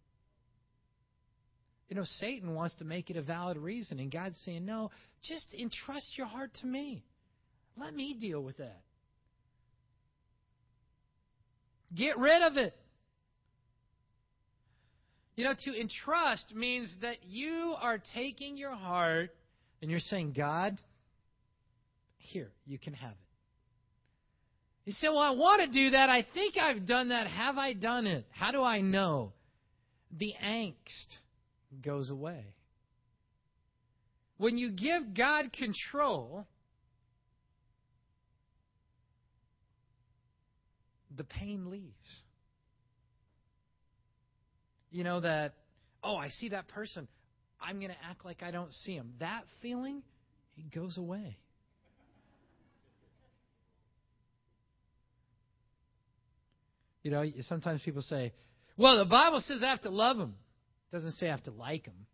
You 1.88 1.96
know, 1.96 2.04
Satan 2.04 2.54
wants 2.54 2.74
to 2.76 2.84
make 2.84 3.08
it 3.08 3.16
a 3.16 3.22
valid 3.22 3.56
reason, 3.56 3.98
and 3.98 4.10
God's 4.10 4.38
saying, 4.44 4.66
no, 4.66 4.90
just 5.22 5.54
entrust 5.54 6.18
your 6.18 6.26
heart 6.26 6.50
to 6.60 6.66
me. 6.66 7.02
Let 7.78 7.94
me 7.94 8.14
deal 8.20 8.42
with 8.42 8.58
that. 8.58 8.82
Get 11.94 12.18
rid 12.18 12.42
of 12.42 12.56
it. 12.56 12.76
You 15.36 15.44
know, 15.44 15.54
to 15.64 15.80
entrust 15.80 16.52
means 16.54 16.92
that 17.00 17.18
you 17.24 17.74
are 17.80 17.98
taking 18.14 18.56
your 18.56 18.74
heart 18.74 19.30
and 19.80 19.90
you're 19.90 20.00
saying, 20.00 20.34
God, 20.36 20.78
here, 22.18 22.50
you 22.66 22.78
can 22.78 22.92
have 22.92 23.12
it. 23.12 23.16
You 24.84 24.92
say, 24.94 25.08
Well, 25.08 25.18
I 25.18 25.30
want 25.30 25.62
to 25.62 25.68
do 25.68 25.90
that. 25.90 26.10
I 26.10 26.26
think 26.34 26.56
I've 26.56 26.86
done 26.86 27.10
that. 27.10 27.26
Have 27.26 27.56
I 27.56 27.72
done 27.72 28.06
it? 28.06 28.26
How 28.30 28.50
do 28.50 28.62
I 28.62 28.80
know? 28.80 29.32
The 30.18 30.34
angst 30.42 30.74
goes 31.82 32.10
away. 32.10 32.54
When 34.36 34.56
you 34.56 34.70
give 34.70 35.14
God 35.14 35.52
control, 35.52 36.46
the 41.16 41.24
pain 41.24 41.70
leaves. 41.70 41.92
You 44.90 45.04
know 45.04 45.20
that, 45.20 45.54
oh, 46.02 46.16
I 46.16 46.28
see 46.28 46.50
that 46.50 46.68
person. 46.68 47.08
I'm 47.60 47.78
going 47.80 47.90
to 47.90 47.96
act 48.08 48.24
like 48.24 48.42
I 48.42 48.50
don't 48.50 48.72
see 48.72 48.94
him. 48.94 49.12
That 49.18 49.42
feeling, 49.60 50.02
it 50.56 50.72
goes 50.72 50.96
away. 50.96 51.36
You 57.02 57.10
know, 57.10 57.24
sometimes 57.40 57.82
people 57.82 58.02
say, 58.02 58.32
well, 58.76 58.98
the 58.98 59.04
Bible 59.04 59.42
says 59.46 59.62
I 59.62 59.70
have 59.70 59.82
to 59.82 59.90
love 59.90 60.16
them. 60.16 60.34
Doesn't 60.92 61.12
say 61.12 61.26
I 61.28 61.30
have 61.30 61.42
to 61.44 61.50
like 61.50 61.84
them. 61.84 62.06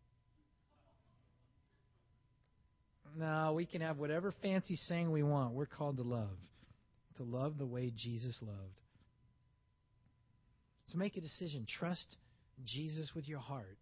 No, 3.17 3.53
we 3.55 3.65
can 3.65 3.81
have 3.81 3.99
whatever 3.99 4.33
fancy 4.43 4.77
saying 4.89 5.11
we 5.11 5.23
want. 5.23 5.55
We're 5.55 5.67
called 5.67 5.99
to 5.99 6.03
love. 6.03 6.37
To 7.19 7.23
love 7.23 7.59
the 7.59 7.67
way 7.67 7.93
Jesus 7.97 8.37
loved. 8.43 8.81
So 10.89 10.99
make 10.99 11.17
a 11.17 11.21
decision. 11.21 11.67
Trust 11.79 12.17
Jesus 12.65 13.13
with 13.15 13.29
your 13.29 13.39
heart, 13.39 13.79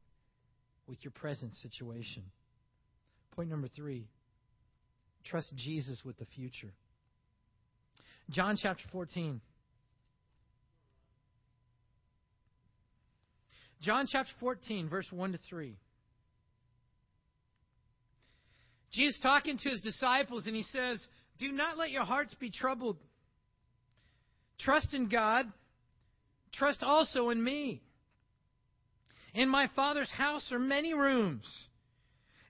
with 0.86 0.98
your 1.02 1.12
present 1.12 1.54
situation. 1.54 2.24
Point 3.34 3.48
number 3.48 3.68
three 3.68 4.08
trust 5.24 5.54
Jesus 5.54 6.02
with 6.04 6.18
the 6.18 6.26
future. 6.26 6.72
John 8.30 8.58
chapter 8.60 8.84
14. 8.90 9.40
John 13.82 14.06
chapter 14.08 14.32
14, 14.38 14.88
verse 14.88 15.06
1 15.10 15.32
to 15.32 15.38
3. 15.48 15.76
Jesus 18.92 19.18
talking 19.20 19.58
to 19.58 19.68
his 19.68 19.80
disciples, 19.80 20.46
and 20.46 20.54
he 20.54 20.62
says, 20.62 21.04
Do 21.38 21.50
not 21.50 21.76
let 21.76 21.90
your 21.90 22.04
hearts 22.04 22.34
be 22.38 22.50
troubled. 22.50 22.96
Trust 24.60 24.94
in 24.94 25.08
God. 25.08 25.46
Trust 26.52 26.82
also 26.82 27.30
in 27.30 27.42
me. 27.42 27.82
In 29.34 29.48
my 29.48 29.68
Father's 29.74 30.10
house 30.10 30.52
are 30.52 30.58
many 30.58 30.94
rooms. 30.94 31.46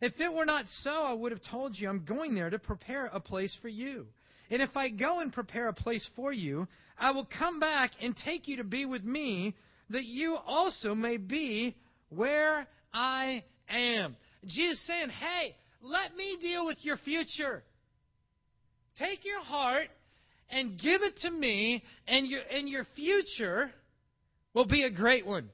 If 0.03 0.21
it 0.21 0.33
were 0.33 0.45
not 0.45 0.65
so, 0.83 0.91
I 0.91 1.13
would 1.13 1.33
have 1.33 1.43
told 1.49 1.79
you, 1.79 1.89
I'm 1.89 2.05
going 2.05 2.35
there 2.35 2.51
to 2.51 2.59
prepare 2.59 3.07
a 3.07 3.21
place 3.21 3.57
for 3.63 3.69
you. 3.69 4.07
And 4.51 4.61
if 4.61 4.77
I 4.77 4.91
go 4.91 5.21
and 5.21 5.33
prepare 5.33 5.69
a 5.69 5.73
place 5.73 6.07
for 6.15 6.33
you, 6.33 6.67
I 6.99 7.13
will 7.13 7.27
come 7.39 7.61
back 7.61 7.93
and 8.03 8.15
take 8.17 8.49
you 8.49 8.57
to 8.57 8.65
be 8.65 8.85
with 8.85 9.05
me, 9.05 9.55
that 9.93 10.05
you 10.05 10.37
also 10.37 10.95
may 10.95 11.17
be 11.17 11.77
where 12.09 12.67
I 12.93 13.45
am. 13.69 14.17
Jesus 14.45 14.85
saying, 14.87 15.11
hey, 15.11 15.55
let 15.81 16.17
me 16.17 16.37
deal 16.41 16.67
with 16.67 16.79
your 16.83 16.97
future. 16.99 17.63
Take 18.99 19.25
your 19.25 19.43
heart 19.43 19.89
and 20.51 20.79
give 20.79 21.03
it 21.03 21.17
to 21.21 21.31
me, 21.31 21.83
and 22.07 22.27
your, 22.27 22.43
and 22.51 22.69
your 22.69 22.87
future 22.95 23.71
will 24.53 24.67
be 24.67 24.83
a 24.83 24.91
great 24.91 25.25
one. 25.25 25.49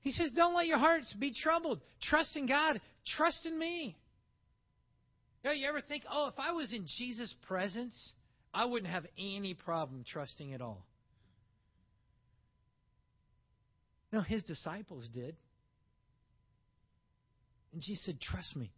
He 0.00 0.12
says, 0.12 0.32
Don't 0.36 0.54
let 0.54 0.66
your 0.66 0.76
hearts 0.76 1.14
be 1.14 1.32
troubled. 1.32 1.80
Trust 2.02 2.36
in 2.36 2.46
God. 2.46 2.78
Trust 3.16 3.46
in 3.46 3.58
me. 3.58 3.96
You, 5.42 5.50
know, 5.50 5.54
you 5.54 5.66
ever 5.66 5.80
think, 5.80 6.04
oh, 6.10 6.26
if 6.26 6.34
I 6.38 6.52
was 6.52 6.74
in 6.74 6.86
Jesus' 6.98 7.34
presence, 7.48 7.94
I 8.54 8.64
wouldn't 8.66 8.90
have 8.90 9.04
any 9.18 9.52
problem 9.52 10.04
trusting 10.10 10.54
at 10.54 10.62
all? 10.62 10.86
No, 14.12 14.20
his 14.20 14.44
disciples 14.44 15.08
did. 15.12 15.34
And 17.72 17.82
Jesus 17.82 18.06
said, 18.06 18.20
Trust 18.20 18.54
me. 18.54 18.70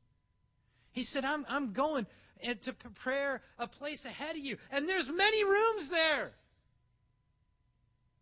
He 0.92 1.04
said, 1.04 1.26
I'm, 1.26 1.44
I'm 1.46 1.74
going 1.74 2.06
to 2.42 2.72
prepare 2.72 3.42
a 3.58 3.68
place 3.68 4.02
ahead 4.06 4.36
of 4.36 4.42
you. 4.42 4.56
And 4.70 4.88
there's 4.88 5.08
many 5.12 5.44
rooms 5.44 5.90
there. 5.90 6.30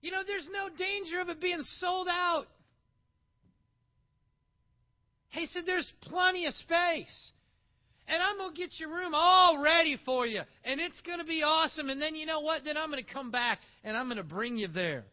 You 0.03 0.11
know, 0.11 0.23
there's 0.27 0.49
no 0.53 0.69
danger 0.69 1.21
of 1.21 1.29
it 1.29 1.41
being 1.41 1.63
sold 1.79 2.09
out. 2.11 2.47
He 5.29 5.47
said, 5.47 5.63
There's 5.67 5.91
plenty 6.03 6.47
of 6.47 6.55
space. 6.55 7.31
And 8.07 8.23
I'm 8.23 8.37
going 8.37 8.55
to 8.55 8.61
get 8.61 8.71
your 8.79 8.91
room 8.91 9.13
all 9.15 9.63
ready 9.63 9.99
for 10.05 10.27
you. 10.27 10.43
And 10.65 10.81
it's 10.81 11.01
going 11.07 11.19
to 11.19 11.25
be 11.25 11.43
awesome. 11.43 11.89
And 11.89 12.01
then 12.01 12.15
you 12.15 12.27
know 12.27 12.41
what? 12.41 12.65
Then 12.65 12.77
I'm 12.77 12.91
going 12.91 13.03
to 13.03 13.13
come 13.13 13.31
back 13.31 13.61
and 13.83 13.97
I'm 13.97 14.07
going 14.07 14.19
to 14.19 14.23
bring 14.23 14.57
you 14.57 14.69
there. 14.69 15.05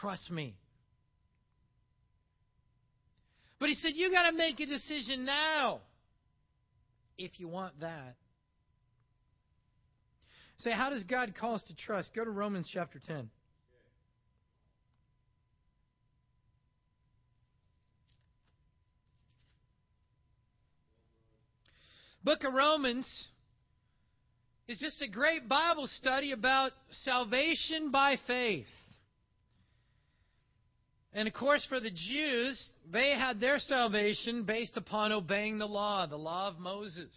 Trust 0.00 0.30
me. 0.30 0.56
But 3.60 3.68
he 3.68 3.76
said, 3.76 3.92
You 3.94 4.10
got 4.10 4.28
to 4.28 4.36
make 4.36 4.58
a 4.58 4.66
decision 4.66 5.24
now 5.24 5.80
if 7.16 7.38
you 7.38 7.46
want 7.46 7.78
that. 7.80 8.16
Say, 10.58 10.70
how 10.70 10.90
does 10.90 11.02
God 11.04 11.34
call 11.38 11.56
us 11.56 11.62
to 11.64 11.74
trust? 11.74 12.10
Go 12.14 12.24
to 12.24 12.30
Romans 12.30 12.68
chapter 12.72 13.00
10. 13.04 13.28
Book 22.24 22.44
of 22.44 22.54
Romans 22.54 23.26
is 24.68 24.78
just 24.78 25.02
a 25.02 25.08
great 25.08 25.48
Bible 25.48 25.88
study 25.98 26.30
about 26.30 26.70
salvation 26.90 27.90
by 27.90 28.16
faith. 28.26 28.66
And 31.12 31.26
of 31.26 31.34
course, 31.34 31.66
for 31.68 31.80
the 31.80 31.90
Jews, 31.90 32.70
they 32.90 33.10
had 33.10 33.40
their 33.40 33.58
salvation 33.58 34.44
based 34.44 34.76
upon 34.76 35.12
obeying 35.12 35.58
the 35.58 35.66
law, 35.66 36.06
the 36.06 36.16
law 36.16 36.48
of 36.48 36.58
Moses. 36.58 37.10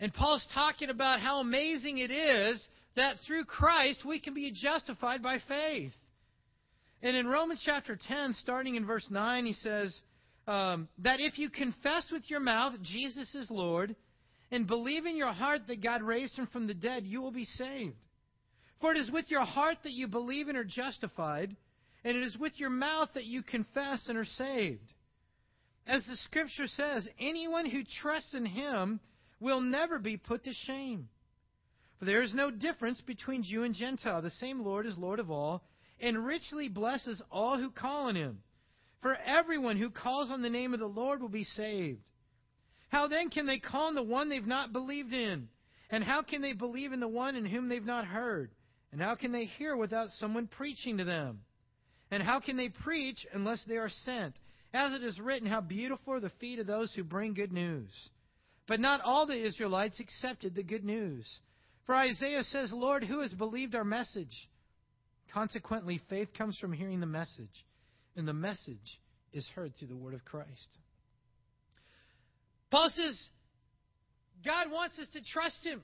And 0.00 0.12
Paul's 0.12 0.46
talking 0.54 0.88
about 0.88 1.20
how 1.20 1.40
amazing 1.40 1.98
it 1.98 2.10
is 2.10 2.66
that 2.96 3.16
through 3.26 3.44
Christ 3.44 4.04
we 4.04 4.18
can 4.18 4.34
be 4.34 4.50
justified 4.50 5.22
by 5.22 5.38
faith. 5.46 5.92
And 7.02 7.14
in 7.14 7.26
Romans 7.26 7.62
chapter 7.64 7.98
10, 8.08 8.34
starting 8.34 8.74
in 8.74 8.86
verse 8.86 9.06
9, 9.10 9.44
he 9.44 9.52
says, 9.52 10.00
um, 10.46 10.88
that 10.98 11.20
if 11.20 11.38
you 11.38 11.50
confess 11.50 12.06
with 12.10 12.22
your 12.30 12.40
mouth 12.40 12.74
Jesus 12.82 13.34
is 13.34 13.50
Lord 13.50 13.96
and 14.50 14.66
believe 14.66 15.06
in 15.06 15.16
your 15.16 15.32
heart 15.32 15.62
that 15.66 15.82
God 15.82 16.02
raised 16.02 16.36
him 16.36 16.46
from 16.46 16.66
the 16.66 16.74
dead, 16.74 17.04
you 17.04 17.20
will 17.20 17.32
be 17.32 17.44
saved. 17.44 17.96
For 18.80 18.92
it 18.92 18.98
is 18.98 19.10
with 19.10 19.30
your 19.30 19.44
heart 19.44 19.78
that 19.82 19.92
you 19.92 20.06
believe 20.06 20.48
and 20.48 20.56
are 20.56 20.64
justified, 20.64 21.56
and 22.04 22.16
it 22.16 22.22
is 22.22 22.36
with 22.36 22.52
your 22.58 22.70
mouth 22.70 23.08
that 23.14 23.24
you 23.24 23.42
confess 23.42 24.08
and 24.08 24.16
are 24.16 24.24
saved. 24.24 24.92
As 25.86 26.04
the 26.06 26.16
scripture 26.16 26.66
says, 26.66 27.08
anyone 27.18 27.66
who 27.66 27.82
trusts 28.02 28.34
in 28.34 28.44
him 28.44 29.00
will 29.40 29.60
never 29.60 29.98
be 29.98 30.16
put 30.16 30.44
to 30.44 30.52
shame. 30.52 31.08
For 31.98 32.04
there 32.04 32.22
is 32.22 32.34
no 32.34 32.50
difference 32.50 33.00
between 33.00 33.42
Jew 33.42 33.62
and 33.62 33.74
Gentile. 33.74 34.20
The 34.20 34.30
same 34.30 34.60
Lord 34.60 34.86
is 34.86 34.98
Lord 34.98 35.18
of 35.18 35.30
all, 35.30 35.62
and 36.00 36.26
richly 36.26 36.68
blesses 36.68 37.22
all 37.30 37.56
who 37.56 37.70
call 37.70 38.08
on 38.08 38.16
him. 38.16 38.42
For 39.02 39.14
everyone 39.14 39.76
who 39.76 39.90
calls 39.90 40.30
on 40.30 40.42
the 40.42 40.50
name 40.50 40.74
of 40.74 40.80
the 40.80 40.86
Lord 40.86 41.20
will 41.20 41.28
be 41.28 41.44
saved. 41.44 42.00
How 42.88 43.08
then 43.08 43.30
can 43.30 43.46
they 43.46 43.58
call 43.58 43.88
on 43.88 43.94
the 43.94 44.02
one 44.02 44.28
they've 44.28 44.46
not 44.46 44.72
believed 44.72 45.12
in? 45.12 45.48
And 45.90 46.02
how 46.02 46.22
can 46.22 46.42
they 46.42 46.52
believe 46.52 46.92
in 46.92 47.00
the 47.00 47.08
one 47.08 47.36
in 47.36 47.44
whom 47.44 47.68
they've 47.68 47.84
not 47.84 48.06
heard? 48.06 48.50
And 48.92 49.00
how 49.00 49.14
can 49.14 49.32
they 49.32 49.44
hear 49.44 49.76
without 49.76 50.08
someone 50.18 50.46
preaching 50.46 50.98
to 50.98 51.04
them? 51.04 51.40
And 52.10 52.22
how 52.22 52.40
can 52.40 52.56
they 52.56 52.68
preach 52.68 53.26
unless 53.32 53.64
they 53.64 53.76
are 53.76 53.90
sent? 53.90 54.38
As 54.72 54.92
it 54.92 55.02
is 55.02 55.20
written, 55.20 55.48
how 55.48 55.60
beautiful 55.60 56.14
are 56.14 56.20
the 56.20 56.30
feet 56.40 56.58
of 56.58 56.66
those 56.66 56.92
who 56.94 57.04
bring 57.04 57.34
good 57.34 57.52
news. 57.52 57.90
But 58.66 58.80
not 58.80 59.00
all 59.00 59.26
the 59.26 59.46
Israelites 59.46 60.00
accepted 60.00 60.54
the 60.54 60.62
good 60.62 60.84
news. 60.84 61.26
For 61.86 61.94
Isaiah 61.94 62.42
says, 62.42 62.72
Lord, 62.72 63.04
who 63.04 63.20
has 63.20 63.32
believed 63.32 63.74
our 63.74 63.84
message? 63.84 64.48
Consequently, 65.32 66.00
faith 66.08 66.28
comes 66.36 66.58
from 66.58 66.72
hearing 66.72 67.00
the 67.00 67.06
message 67.06 67.64
and 68.16 68.26
the 68.26 68.32
message 68.32 69.00
is 69.32 69.46
heard 69.54 69.72
through 69.76 69.88
the 69.88 69.96
word 69.96 70.14
of 70.14 70.24
Christ. 70.24 70.78
Paul 72.70 72.88
says, 72.90 73.28
God 74.44 74.70
wants 74.70 74.98
us 74.98 75.08
to 75.12 75.20
trust 75.22 75.64
Him. 75.64 75.82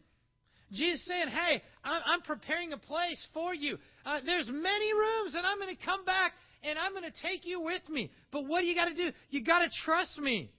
Jesus 0.72 1.04
saying, 1.06 1.28
Hey, 1.28 1.62
I'm 1.84 2.22
preparing 2.22 2.72
a 2.72 2.78
place 2.78 3.24
for 3.34 3.54
you. 3.54 3.78
Uh, 4.04 4.20
there's 4.24 4.48
many 4.48 4.92
rooms, 4.92 5.34
and 5.34 5.46
I'm 5.46 5.58
going 5.58 5.74
to 5.74 5.84
come 5.84 6.04
back 6.04 6.32
and 6.64 6.78
I'm 6.78 6.92
going 6.92 7.04
to 7.04 7.22
take 7.22 7.44
you 7.44 7.60
with 7.60 7.88
me. 7.88 8.10
But 8.30 8.46
what 8.46 8.60
do 8.60 8.66
you 8.66 8.74
got 8.74 8.86
to 8.86 8.94
do? 8.94 9.10
You 9.30 9.44
got 9.44 9.60
to 9.60 9.68
trust 9.84 10.18
me. 10.18 10.50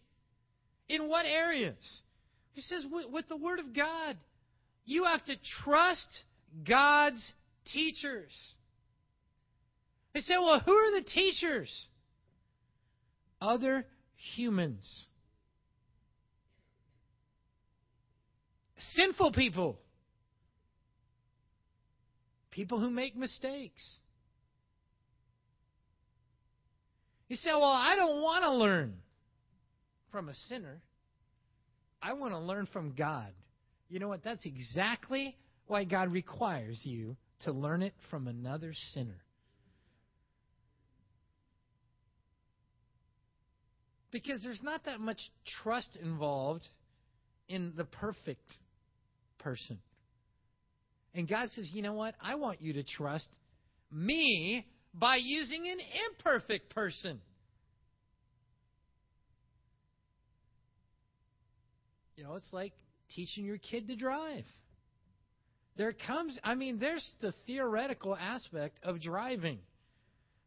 In 0.89 1.07
what 1.07 1.25
areas? 1.25 1.77
He 2.53 2.61
says, 2.61 2.85
with, 2.91 3.09
with 3.09 3.29
the 3.29 3.37
Word 3.37 3.59
of 3.59 3.73
God, 3.73 4.17
you 4.85 5.05
have 5.05 5.23
to 5.25 5.35
trust 5.63 6.07
God's 6.67 7.33
teachers. 7.71 8.31
They 10.13 10.21
say, 10.21 10.35
well, 10.37 10.59
who 10.59 10.71
are 10.71 10.99
the 10.99 11.05
teachers? 11.05 11.87
Other 13.41 13.85
humans. 14.35 15.07
Sinful 18.95 19.31
people. 19.31 19.79
People 22.51 22.79
who 22.79 22.91
make 22.91 23.15
mistakes. 23.15 23.83
You 27.27 27.37
say, 27.37 27.49
well, 27.51 27.63
I 27.63 27.95
don't 27.95 28.21
want 28.21 28.43
to 28.43 28.51
learn 28.51 28.93
from 30.11 30.29
a 30.29 30.33
sinner. 30.47 30.81
I 31.99 32.13
want 32.13 32.33
to 32.33 32.39
learn 32.39 32.67
from 32.71 32.93
God. 32.95 33.31
You 33.89 33.99
know 33.99 34.09
what? 34.09 34.23
That's 34.23 34.45
exactly 34.45 35.35
why 35.65 35.85
God 35.85 36.11
requires 36.11 36.79
you 36.83 37.15
to 37.45 37.51
learn 37.51 37.81
it 37.81 37.93
from 38.11 38.27
another 38.27 38.73
sinner. 38.93 39.22
Because 44.13 44.43
there's 44.43 44.61
not 44.61 44.85
that 44.85 44.99
much 44.99 45.19
trust 45.63 45.97
involved 45.99 46.65
in 47.49 47.73
the 47.75 47.83
perfect 47.83 48.53
person. 49.39 49.79
And 51.15 51.27
God 51.27 51.49
says, 51.55 51.67
you 51.73 51.81
know 51.81 51.93
what? 51.93 52.13
I 52.21 52.35
want 52.35 52.61
you 52.61 52.73
to 52.73 52.83
trust 52.83 53.27
me 53.91 54.67
by 54.93 55.15
using 55.15 55.67
an 55.67 55.79
imperfect 56.11 56.73
person. 56.73 57.19
You 62.15 62.23
know, 62.23 62.35
it's 62.35 62.53
like 62.53 62.73
teaching 63.15 63.45
your 63.45 63.57
kid 63.57 63.87
to 63.87 63.95
drive. 63.95 64.45
There 65.75 65.91
comes, 65.91 66.37
I 66.43 66.53
mean, 66.53 66.77
there's 66.77 67.07
the 67.19 67.33
theoretical 67.47 68.15
aspect 68.15 68.77
of 68.83 69.01
driving. 69.01 69.57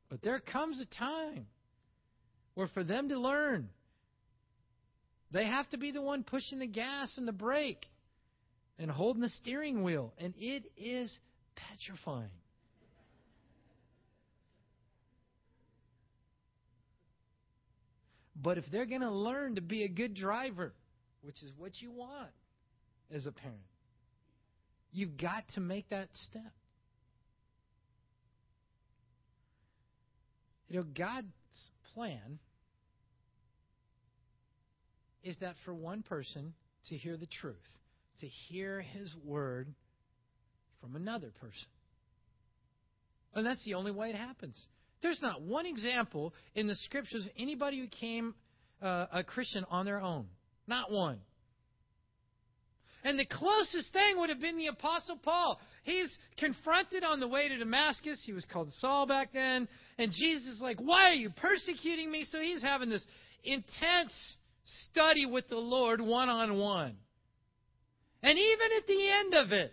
But 0.09 0.22
there 0.22 0.38
comes 0.38 0.81
a 0.81 0.87
time 0.96 1.46
where 2.57 2.69
for 2.69 2.83
them 2.83 3.11
to 3.11 3.21
learn, 3.21 3.69
they 5.31 5.45
have 5.45 5.69
to 5.69 5.77
be 5.77 5.92
the 5.92 6.01
one 6.01 6.25
pushing 6.25 6.59
the 6.59 6.66
gas 6.66 7.12
and 7.19 7.29
the 7.29 7.33
brake 7.33 7.85
and 8.79 8.90
holding 8.90 9.21
the 9.21 9.29
steering 9.29 9.85
wheel. 9.85 10.14
And 10.19 10.33
it 10.38 10.64
is 10.77 11.16
petrifying. 11.55 12.31
But 18.35 18.57
if 18.57 18.64
they're 18.73 18.87
going 18.87 19.03
to 19.03 19.11
learn 19.11 19.57
to 19.57 19.61
be 19.61 19.85
a 19.85 19.88
good 19.88 20.14
driver, 20.14 20.73
which 21.23 21.42
is 21.42 21.53
what 21.59 21.73
you 21.81 21.90
want 21.90 22.31
as 23.14 23.27
a 23.27 23.33
parent, 23.33 23.61
you've 24.92 25.19
got 25.19 25.45
to 25.55 25.61
make 25.61 25.90
that 25.90 26.09
step. 26.31 26.53
You 30.69 30.79
know, 30.79 30.87
God's 30.97 31.27
plan 31.92 32.38
is 35.27 35.37
that 35.39 35.57
for 35.65 35.75
one 35.75 36.03
person 36.03 36.55
to 36.89 36.97
hear 36.97 37.17
the 37.17 37.27
truth, 37.27 37.57
to 38.21 38.29
hear 38.29 38.81
his 38.81 39.12
word 39.25 39.75
from 40.81 40.95
another 40.95 41.33
person. 41.41 41.69
And 43.35 43.45
that's 43.45 43.62
the 43.65 43.75
only 43.75 43.91
way 43.91 44.11
it 44.11 44.15
happens. 44.15 44.57
There's 45.03 45.21
not 45.21 45.43
one 45.43 45.67
example 45.67 46.33
in 46.55 46.69
the 46.69 46.77
scriptures 46.77 47.25
of 47.27 47.33
anybody 47.37 47.81
who 47.81 47.89
came 47.89 48.35
uh, 48.81 49.07
a 49.12 49.25
Christian 49.25 49.65
on 49.69 49.85
their 49.85 50.01
own. 50.01 50.27
Not 50.69 50.93
one. 50.93 51.19
And 53.03 53.19
the 53.19 53.27
closest 53.27 53.93
thing 53.93 54.19
would 54.19 54.31
have 54.31 54.41
been 54.41 54.57
the 54.57 54.69
Apostle 54.69 55.17
Paul. 55.23 55.61
He's 55.83 56.17
confronted 56.39 57.05
on 57.05 57.21
the 57.21 57.29
way 57.29 57.49
to 57.49 57.59
Damascus. 57.59 58.23
He 58.25 58.33
was 58.33 58.45
called 58.45 58.73
Saul 58.75 59.07
back 59.07 59.33
then. 59.33 59.69
And 59.99 60.12
Jesus 60.12 60.55
is 60.55 60.61
like, 60.61 60.81
Why 60.81 61.11
are 61.11 61.15
you 61.15 61.31
persecuting 61.31 62.11
me? 62.11 62.25
So 62.29 62.41
he's 62.41 62.62
having 62.62 62.91
this 62.91 63.07
intense 63.45 64.37
study 64.66 65.26
with 65.26 65.48
the 65.48 65.57
Lord 65.57 66.00
one 66.00 66.29
on 66.29 66.59
one. 66.59 66.96
And 68.22 68.38
even 68.38 68.66
at 68.76 68.87
the 68.87 69.11
end 69.11 69.35
of 69.35 69.52
it, 69.52 69.72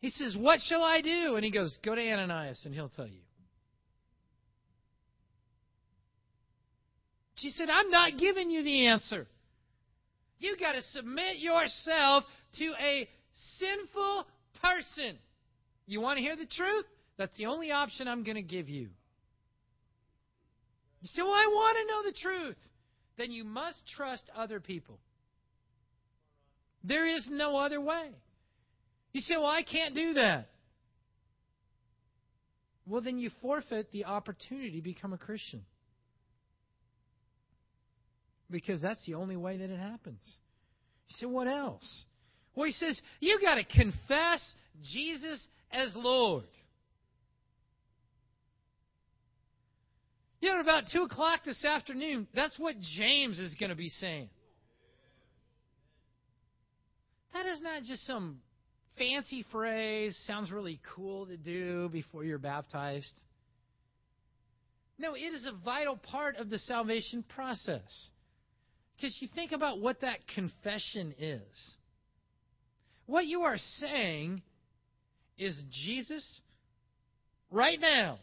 he 0.00 0.10
says, 0.10 0.36
What 0.36 0.60
shall 0.60 0.82
I 0.82 1.00
do? 1.00 1.36
And 1.36 1.44
he 1.44 1.50
goes, 1.50 1.76
Go 1.84 1.94
to 1.94 2.00
Ananias 2.00 2.62
and 2.64 2.74
he'll 2.74 2.88
tell 2.88 3.06
you. 3.06 3.20
She 7.36 7.50
said, 7.50 7.70
I'm 7.70 7.90
not 7.90 8.18
giving 8.18 8.50
you 8.50 8.62
the 8.62 8.86
answer. 8.88 9.26
You've 10.38 10.60
got 10.60 10.72
to 10.72 10.82
submit 10.92 11.38
yourself 11.38 12.24
to 12.58 12.74
a 12.80 13.08
sinful 13.58 14.26
person. 14.62 15.18
You 15.86 16.00
want 16.00 16.18
to 16.18 16.22
hear 16.22 16.36
the 16.36 16.46
truth? 16.46 16.84
That's 17.16 17.36
the 17.36 17.46
only 17.46 17.70
option 17.70 18.08
I'm 18.08 18.24
going 18.24 18.36
to 18.36 18.42
give 18.42 18.68
you. 18.68 18.88
You 21.00 21.08
say, 21.08 21.22
Well, 21.22 21.32
I 21.32 21.46
want 21.46 21.76
to 21.78 21.86
know 21.86 22.10
the 22.10 22.18
truth. 22.18 22.56
Then 23.20 23.32
you 23.32 23.44
must 23.44 23.76
trust 23.98 24.30
other 24.34 24.60
people. 24.60 24.98
There 26.82 27.06
is 27.06 27.28
no 27.30 27.54
other 27.58 27.78
way. 27.78 28.12
You 29.12 29.20
say, 29.20 29.36
Well, 29.36 29.44
I 29.44 29.62
can't 29.62 29.94
do 29.94 30.14
that. 30.14 30.48
Well, 32.86 33.02
then 33.02 33.18
you 33.18 33.28
forfeit 33.42 33.92
the 33.92 34.06
opportunity 34.06 34.76
to 34.76 34.82
become 34.82 35.12
a 35.12 35.18
Christian. 35.18 35.66
Because 38.50 38.80
that's 38.80 39.04
the 39.04 39.16
only 39.16 39.36
way 39.36 39.58
that 39.58 39.68
it 39.68 39.78
happens. 39.78 40.22
You 41.10 41.16
say, 41.18 41.26
What 41.26 41.46
else? 41.46 42.04
Well, 42.54 42.64
he 42.64 42.72
says, 42.72 42.98
You 43.20 43.38
got 43.38 43.56
to 43.56 43.64
confess 43.64 44.54
Jesus 44.94 45.46
as 45.70 45.92
Lord. 45.94 46.46
You 50.40 50.54
know, 50.54 50.60
about 50.60 50.84
2 50.92 51.02
o'clock 51.02 51.44
this 51.44 51.64
afternoon, 51.64 52.26
that's 52.34 52.58
what 52.58 52.74
James 52.96 53.38
is 53.38 53.54
going 53.54 53.70
to 53.70 53.76
be 53.76 53.90
saying. 53.90 54.30
That 57.34 57.46
is 57.46 57.60
not 57.60 57.82
just 57.82 58.06
some 58.06 58.40
fancy 58.98 59.44
phrase, 59.52 60.18
sounds 60.26 60.50
really 60.50 60.80
cool 60.94 61.26
to 61.26 61.36
do 61.36 61.88
before 61.90 62.24
you're 62.24 62.38
baptized. 62.38 63.12
No, 64.98 65.14
it 65.14 65.32
is 65.34 65.46
a 65.46 65.52
vital 65.64 65.96
part 65.96 66.36
of 66.36 66.50
the 66.50 66.58
salvation 66.58 67.22
process. 67.28 68.08
Because 68.96 69.16
you 69.20 69.28
think 69.34 69.52
about 69.52 69.80
what 69.80 70.00
that 70.02 70.26
confession 70.34 71.14
is. 71.18 71.76
What 73.06 73.26
you 73.26 73.42
are 73.42 73.56
saying 73.76 74.42
is 75.38 75.58
Jesus, 75.86 76.40
right 77.50 77.80
now, 77.80 78.18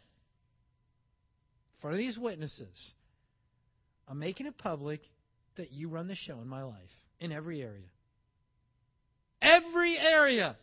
for 1.81 1.95
these 1.95 2.17
witnesses, 2.17 2.93
I'm 4.07 4.19
making 4.19 4.45
it 4.45 4.57
public 4.57 5.01
that 5.57 5.71
you 5.71 5.89
run 5.89 6.07
the 6.07 6.15
show 6.15 6.39
in 6.39 6.47
my 6.47 6.63
life, 6.63 6.75
in 7.19 7.31
every 7.31 7.61
area. 7.61 7.89
Every 9.41 9.97
area. 9.97 10.55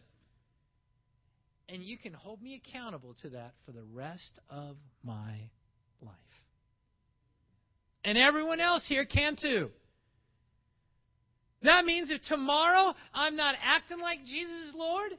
And 1.69 1.83
you 1.83 1.97
can 1.99 2.13
hold 2.13 2.43
me 2.43 2.61
accountable 2.65 3.15
to 3.23 3.31
that 3.31 3.55
for 3.65 3.73
the 3.73 3.85
rest 3.93 4.39
of 4.51 4.77
my 5.03 5.51
life. 6.03 6.15
And 8.05 8.19
everyone 8.19 8.61
else 8.61 8.85
here 8.87 9.07
can 9.07 9.37
too. 9.41 9.71
That 11.63 11.87
means 11.87 12.11
if 12.11 12.21
tomorrow 12.29 12.95
I'm 13.15 13.37
not 13.37 13.55
acting 13.63 13.99
like 13.99 14.19
Jesus 14.25 14.69
is 14.69 14.75
Lord, 14.75 15.13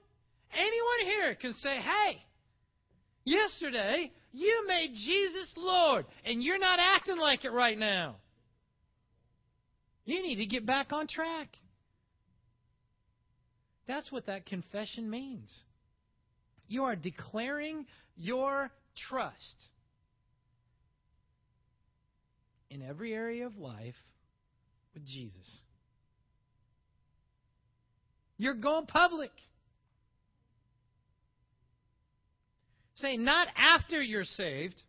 anyone 0.54 1.06
here 1.06 1.36
can 1.36 1.54
say, 1.54 1.78
hey, 1.78 2.22
yesterday 3.24 4.12
you 4.36 4.66
made 4.68 4.94
Jesus 4.94 5.54
Lord, 5.56 6.06
and 6.26 6.44
you're 6.44 6.60
not 6.60 6.80
acting 6.80 7.18
like 7.18 7.46
it 7.46 7.52
right 7.52 7.78
now. 7.78 8.18
You 10.04 10.22
need 10.22 10.36
to 10.36 10.46
get 10.46 10.66
back 10.66 10.92
on 10.92 11.08
track. 11.08 11.48
That's 13.88 14.12
what 14.12 14.26
that 14.28 14.46
confession 14.46 15.10
means. 15.10 15.50
You 16.68 16.84
are 16.84 16.96
declaring 16.96 17.86
your 18.18 18.72
trust 19.10 19.70
in 22.70 22.82
every 22.82 23.14
area 23.14 23.46
of 23.46 23.58
life 23.58 23.96
with 24.94 25.06
Jesus. 25.06 25.60
You're 28.38 28.56
going 28.56 28.86
public. 28.86 29.32
Say, 32.96 33.18
not 33.18 33.48
after 33.58 34.02
you're 34.02 34.24
saved. 34.24 34.82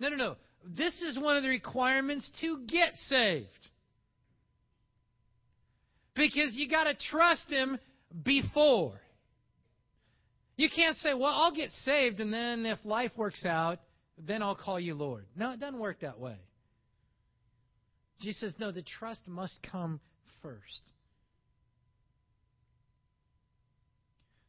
No, 0.00 0.08
no, 0.08 0.16
no. 0.16 0.36
This 0.64 1.00
is 1.02 1.18
one 1.18 1.36
of 1.36 1.42
the 1.42 1.48
requirements 1.48 2.30
to 2.40 2.58
get 2.66 2.94
saved. 3.06 3.48
Because 6.14 6.54
you 6.54 6.68
got 6.68 6.84
to 6.84 6.94
trust 7.10 7.48
Him 7.48 7.78
before. 8.24 9.00
You 10.56 10.68
can't 10.74 10.96
say, 10.96 11.14
well, 11.14 11.32
I'll 11.32 11.54
get 11.54 11.70
saved, 11.84 12.18
and 12.18 12.32
then 12.32 12.66
if 12.66 12.84
life 12.84 13.12
works 13.16 13.46
out, 13.46 13.78
then 14.18 14.42
I'll 14.42 14.56
call 14.56 14.80
you 14.80 14.94
Lord. 14.94 15.24
No, 15.36 15.52
it 15.52 15.60
doesn't 15.60 15.78
work 15.78 16.00
that 16.00 16.18
way. 16.18 16.36
Jesus 18.20 18.40
says, 18.40 18.54
no, 18.58 18.72
the 18.72 18.82
trust 18.82 19.20
must 19.28 19.56
come 19.70 20.00
first. 20.42 20.82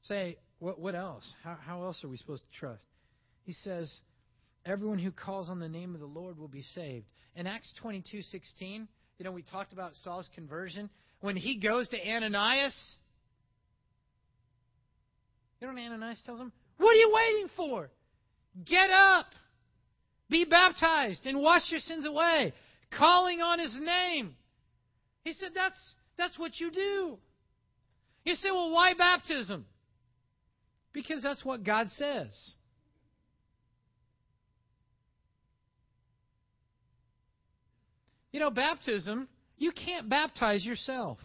Say, 0.02 0.38
what, 0.60 0.80
what 0.80 0.95
else? 0.95 1.34
How, 1.43 1.58
how 1.60 1.84
else 1.84 2.04
are 2.04 2.08
we 2.08 2.17
supposed 2.17 2.43
to 2.43 2.60
trust? 2.60 2.84
He 3.43 3.54
says, 3.54 3.91
everyone 4.65 5.00
who 5.00 5.12
calls 5.12 5.49
on 5.49 5.60
the 5.60 5.70
name 5.70 5.95
of 5.95 6.01
the 6.01 6.05
Lord 6.05 6.38
will 6.38 6.47
be 6.47 6.62
saved. 6.62 7.05
In 7.36 7.47
Acts 7.47 7.74
22 7.82 8.22
16, 8.22 8.88
you 9.18 9.26
know, 9.26 9.32
we 9.32 9.41
talked 9.41 9.74
about 9.74 9.95
Saul's 10.03 10.30
conversion. 10.36 10.89
When 11.22 11.36
he 11.36 11.60
goes 11.60 11.88
to 11.89 11.97
Ananias, 11.97 12.95
you 15.60 15.68
know 15.68 15.74
what 15.74 15.82
Ananias 15.82 16.22
tells 16.26 16.39
him? 16.39 16.51
What 16.78 16.91
are 16.91 16.99
you 16.99 17.12
waiting 17.14 17.49
for? 17.55 17.89
Get 18.66 18.89
up, 18.89 19.28
be 20.30 20.45
baptized, 20.45 21.26
and 21.26 21.41
wash 21.41 21.64
your 21.70 21.82
sins 21.82 22.05
away, 22.05 22.53
calling 22.97 23.41
on 23.41 23.60
his 23.60 23.78
name. 23.80 24.36
He 25.24 25.34
said, 25.34 25.51
That's, 25.53 25.78
that's 26.18 26.38
what 26.39 26.60
you 26.60 26.72
do. 26.72 27.18
You 28.26 28.36
say, 28.36 28.51
Well, 28.51 28.72
why 28.72 28.93
baptism? 28.93 29.66
Because 30.94 31.22
that's 31.22 31.46
what 31.46 31.64
God 31.64 31.88
says. 31.96 32.54
You 38.32 38.40
know, 38.40 38.52
baptism, 38.52 39.28
you 39.58 39.72
can't 39.72 40.10
baptize 40.10 40.66
yourself. 40.66 41.18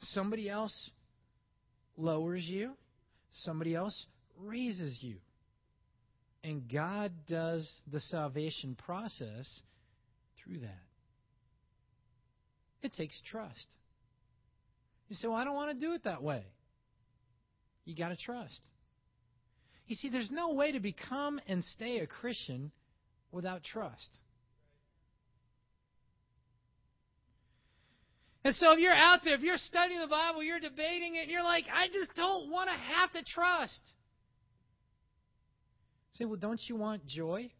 Somebody 0.00 0.48
else 0.48 0.90
lowers 1.96 2.44
you, 2.44 2.72
somebody 3.32 3.74
else 3.74 4.06
raises 4.38 4.98
you. 5.02 5.16
And 6.44 6.70
God 6.72 7.12
does 7.26 7.68
the 7.90 8.00
salvation 8.00 8.76
process 8.76 9.62
through 10.42 10.60
that. 10.60 10.87
It 12.88 12.94
takes 12.96 13.20
trust. 13.30 13.66
You 15.08 15.16
say, 15.16 15.28
Well, 15.28 15.36
I 15.36 15.44
don't 15.44 15.54
want 15.54 15.78
to 15.78 15.86
do 15.86 15.92
it 15.92 16.04
that 16.04 16.22
way. 16.22 16.42
You 17.84 17.94
got 17.94 18.08
to 18.08 18.16
trust. 18.16 18.60
You 19.86 19.96
see, 19.96 20.08
there's 20.08 20.30
no 20.30 20.54
way 20.54 20.72
to 20.72 20.80
become 20.80 21.38
and 21.46 21.62
stay 21.62 21.98
a 21.98 22.06
Christian 22.06 22.72
without 23.30 23.62
trust. 23.62 24.08
And 28.42 28.54
so 28.54 28.72
if 28.72 28.78
you're 28.78 28.94
out 28.94 29.20
there, 29.22 29.34
if 29.34 29.42
you're 29.42 29.58
studying 29.58 30.00
the 30.00 30.06
Bible, 30.06 30.42
you're 30.42 30.60
debating 30.60 31.16
it, 31.16 31.24
and 31.24 31.30
you're 31.30 31.42
like, 31.42 31.64
I 31.70 31.88
just 31.88 32.14
don't 32.16 32.50
want 32.50 32.70
to 32.70 32.74
have 32.74 33.12
to 33.12 33.22
trust. 33.22 33.80
Say, 36.14 36.24
well, 36.24 36.36
don't 36.36 36.60
you 36.68 36.76
want 36.76 37.06
joy? 37.06 37.50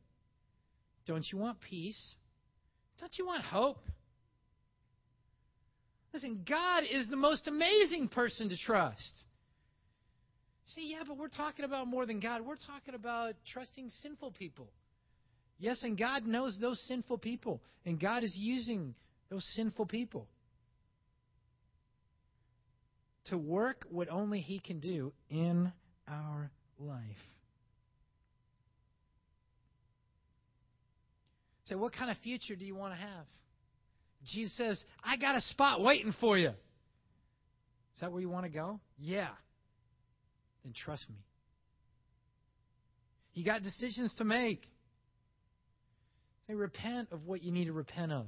Don't 1.07 1.25
you 1.31 1.37
want 1.37 1.61
peace? 1.61 2.15
Don't 2.99 3.13
you 3.19 3.27
want 3.27 3.43
hope? 3.43 3.81
Listen, 6.19 6.45
God 6.49 6.83
is 6.91 7.07
the 7.07 7.17
most 7.17 7.47
amazing 7.47 8.09
person 8.09 8.49
to 8.49 8.57
trust. 8.57 9.13
See, 10.75 10.91
yeah, 10.91 11.05
but 11.07 11.17
we're 11.17 11.29
talking 11.29 11.65
about 11.65 11.87
more 11.87 12.07
than 12.07 12.19
God. 12.19 12.41
We're 12.41 12.57
talking 12.57 12.97
about 12.97 13.35
trusting 13.53 13.89
sinful 14.03 14.33
people. 14.33 14.67
Yes, 15.61 15.85
and 15.85 15.97
God 15.97 16.27
knows 16.27 16.59
those 16.61 16.83
sinful 16.89 17.19
people, 17.19 17.63
and 17.87 18.01
God 18.01 18.25
is 18.25 18.35
using 18.37 18.97
those 19.31 19.45
sinful 19.55 19.87
people 19.87 20.27
to 23.27 23.39
work 23.39 23.87
what 23.89 24.09
only 24.09 24.41
He 24.41 24.59
can 24.59 24.81
do 24.81 25.13
in 25.31 25.71
our 26.09 26.51
life. 26.81 26.99
Say, 31.67 31.75
so 31.75 31.79
what 31.79 31.93
kind 31.93 32.11
of 32.11 32.17
future 32.25 32.57
do 32.57 32.65
you 32.65 32.75
want 32.75 32.95
to 32.95 32.99
have? 32.99 33.27
Jesus 34.33 34.57
says, 34.57 34.85
I 35.03 35.17
got 35.17 35.37
a 35.37 35.41
spot 35.41 35.81
waiting 35.81 36.15
for 36.21 36.37
you. 36.37 36.49
Is 36.49 38.01
that 38.01 38.13
where 38.13 38.21
you 38.21 38.29
want 38.29 38.45
to 38.45 38.51
go? 38.51 38.81
Yeah. 38.99 39.29
Then 40.65 40.73
trust 40.73 41.09
me. 41.09 41.17
You 43.35 43.45
got 43.45 43.63
decisions 43.63 44.15
to 44.19 44.25
make. 44.25 44.63
Say, 46.47 46.55
repent 46.55 47.09
of 47.13 47.27
what 47.27 47.43
you 47.43 47.53
need 47.53 47.67
to 47.67 47.73
repent 47.73 48.13
of. 48.13 48.27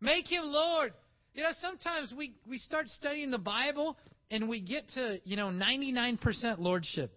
Make 0.00 0.30
him 0.30 0.44
Lord. 0.44 0.92
You 1.34 1.42
know, 1.42 1.50
sometimes 1.60 2.12
we, 2.16 2.34
we 2.46 2.58
start 2.58 2.88
studying 2.88 3.30
the 3.30 3.38
Bible 3.38 3.96
and 4.30 4.48
we 4.48 4.60
get 4.60 4.88
to, 4.94 5.20
you 5.24 5.36
know, 5.36 5.48
99% 5.48 6.58
lordship. 6.58 7.16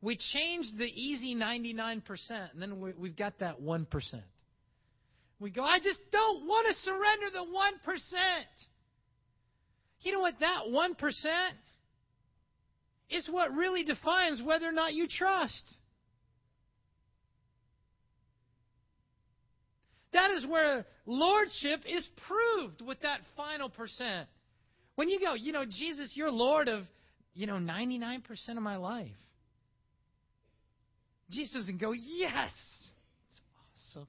We 0.00 0.18
change 0.32 0.66
the 0.78 0.84
easy 0.84 1.34
99%, 1.34 2.02
and 2.30 2.62
then 2.62 2.80
we, 2.80 2.92
we've 2.96 3.16
got 3.16 3.40
that 3.40 3.60
1%. 3.60 3.86
We 5.40 5.50
go, 5.50 5.62
I 5.62 5.78
just 5.78 6.00
don't 6.10 6.46
want 6.46 6.66
to 6.66 6.74
surrender 6.82 7.30
the 7.32 7.38
1%. 7.38 8.02
You 10.00 10.12
know 10.12 10.20
what? 10.20 10.34
That 10.40 10.62
1% 10.68 10.94
is 13.10 13.28
what 13.30 13.52
really 13.52 13.84
defines 13.84 14.42
whether 14.42 14.68
or 14.68 14.72
not 14.72 14.94
you 14.94 15.06
trust. 15.08 15.62
That 20.12 20.30
is 20.32 20.46
where 20.46 20.84
lordship 21.06 21.80
is 21.86 22.06
proved 22.26 22.82
with 22.82 23.00
that 23.02 23.20
final 23.36 23.68
percent. 23.68 24.28
When 24.96 25.08
you 25.08 25.20
go, 25.20 25.34
you 25.34 25.52
know, 25.52 25.64
Jesus, 25.64 26.12
you're 26.14 26.30
Lord 26.30 26.68
of, 26.68 26.84
you 27.34 27.46
know, 27.46 27.54
99% 27.54 28.22
of 28.56 28.62
my 28.62 28.76
life. 28.76 29.12
Jesus 31.30 31.52
doesn't 31.52 31.80
go, 31.80 31.92
yes, 31.92 32.50
it's 33.30 33.40
awesome. 33.92 34.08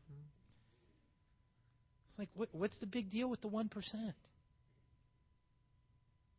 It's 2.06 2.09
like, 2.20 2.30
what, 2.36 2.50
what's 2.52 2.78
the 2.80 2.86
big 2.86 3.10
deal 3.10 3.30
with 3.30 3.42
the 3.42 3.48
1%? 3.48 3.70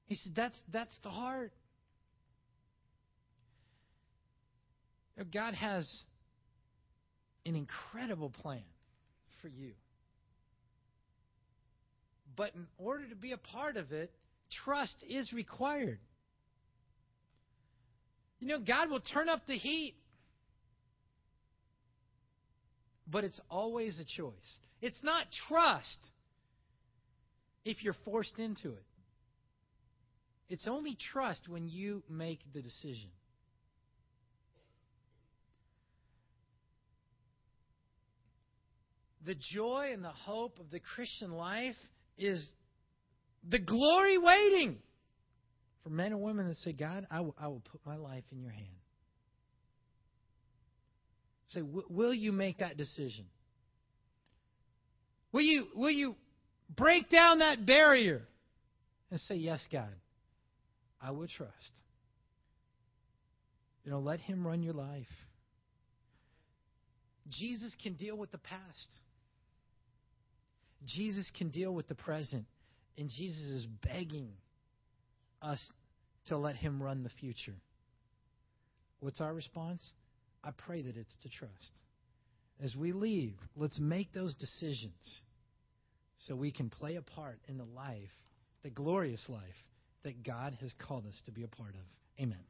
He 0.06 0.14
said, 0.16 0.32
that's, 0.34 0.56
that's 0.70 0.94
the 1.02 1.08
heart. 1.08 1.52
God 5.32 5.54
has 5.54 5.90
an 7.46 7.56
incredible 7.56 8.30
plan 8.30 8.62
for 9.40 9.48
you. 9.48 9.72
But 12.36 12.54
in 12.54 12.66
order 12.78 13.06
to 13.08 13.16
be 13.16 13.32
a 13.32 13.36
part 13.36 13.76
of 13.76 13.92
it, 13.92 14.12
trust 14.64 14.96
is 15.08 15.32
required. 15.32 15.98
You 18.38 18.48
know, 18.48 18.58
God 18.58 18.90
will 18.90 19.00
turn 19.00 19.28
up 19.28 19.46
the 19.46 19.56
heat 19.56 19.94
but 23.11 23.24
it's 23.24 23.40
always 23.50 23.98
a 23.98 24.04
choice. 24.04 24.58
It's 24.80 25.02
not 25.02 25.26
trust 25.48 25.98
if 27.64 27.82
you're 27.82 27.96
forced 28.04 28.38
into 28.38 28.70
it. 28.70 28.84
It's 30.48 30.66
only 30.66 30.96
trust 31.12 31.48
when 31.48 31.68
you 31.68 32.02
make 32.08 32.40
the 32.52 32.62
decision. 32.62 33.11
The 39.26 39.36
joy 39.52 39.90
and 39.92 40.02
the 40.02 40.08
hope 40.08 40.58
of 40.58 40.70
the 40.70 40.80
Christian 40.80 41.32
life 41.32 41.76
is 42.16 42.44
the 43.48 43.58
glory 43.58 44.18
waiting 44.18 44.78
for 45.82 45.90
men 45.90 46.12
and 46.12 46.20
women 46.20 46.48
that 46.48 46.56
say, 46.56 46.72
God, 46.72 47.06
I 47.11 47.20
will, 47.20 47.34
will 47.40 47.62
put 47.70 47.84
my 47.84 47.96
life 47.96 48.24
in 48.32 48.40
your 48.40 48.50
hand. 48.50 48.66
Say, 51.53 51.62
will 51.62 52.14
you 52.14 52.32
make 52.32 52.59
that 52.59 52.76
decision? 52.76 53.24
Will 55.32 55.42
you, 55.42 55.66
will 55.74 55.90
you 55.90 56.14
break 56.76 57.11
down 57.11 57.40
that 57.40 57.66
barrier 57.66 58.22
and 59.11 59.20
say, 59.20 59.36
Yes, 59.36 59.61
God, 59.72 59.94
I 61.01 61.11
will 61.11 61.28
trust? 61.28 61.72
You 63.84 63.90
know, 63.90 64.01
let 64.01 64.20
Him 64.20 64.46
run 64.46 64.62
your 64.62 64.74
life. 64.74 65.07
Jesus 67.28 67.74
can 67.82 67.94
deal 67.94 68.16
with 68.16 68.30
the 68.32 68.38
past. 68.38 68.61
Jesus 70.86 71.30
can 71.36 71.51
deal 71.51 71.72
with 71.72 71.88
the 71.88 71.94
present. 71.94 72.44
And 72.98 73.09
Jesus 73.09 73.42
is 73.42 73.66
begging 73.82 74.28
us 75.40 75.61
to 76.26 76.36
let 76.36 76.57
Him 76.57 76.82
run 76.82 77.03
the 77.03 77.11
future. 77.20 77.55
What's 79.01 79.20
our 79.20 79.32
response? 79.32 79.82
I 80.43 80.51
pray 80.53 80.82
that 80.82 80.97
it's 80.97 81.16
to 81.22 81.28
trust. 81.28 81.72
As 82.62 82.74
we 82.76 82.93
leave, 82.93 83.34
let's 83.57 83.78
make 83.78 84.12
those 84.12 84.34
decisions 84.34 85.22
so 86.20 86.34
we 86.34 86.53
can 86.53 86.68
play 86.68 86.97
a 86.97 87.03
part 87.03 87.38
in 87.49 87.57
the 87.57 87.64
life, 87.64 88.11
the 88.62 88.70
glorious 88.70 89.24
life 89.28 89.64
that 90.03 90.22
God 90.24 90.57
has 90.61 90.72
called 90.86 91.07
us 91.07 91.20
to 91.26 91.32
be 91.32 91.43
a 91.43 91.49
part 91.49 91.74
of. 91.74 92.22
Amen. 92.22 92.45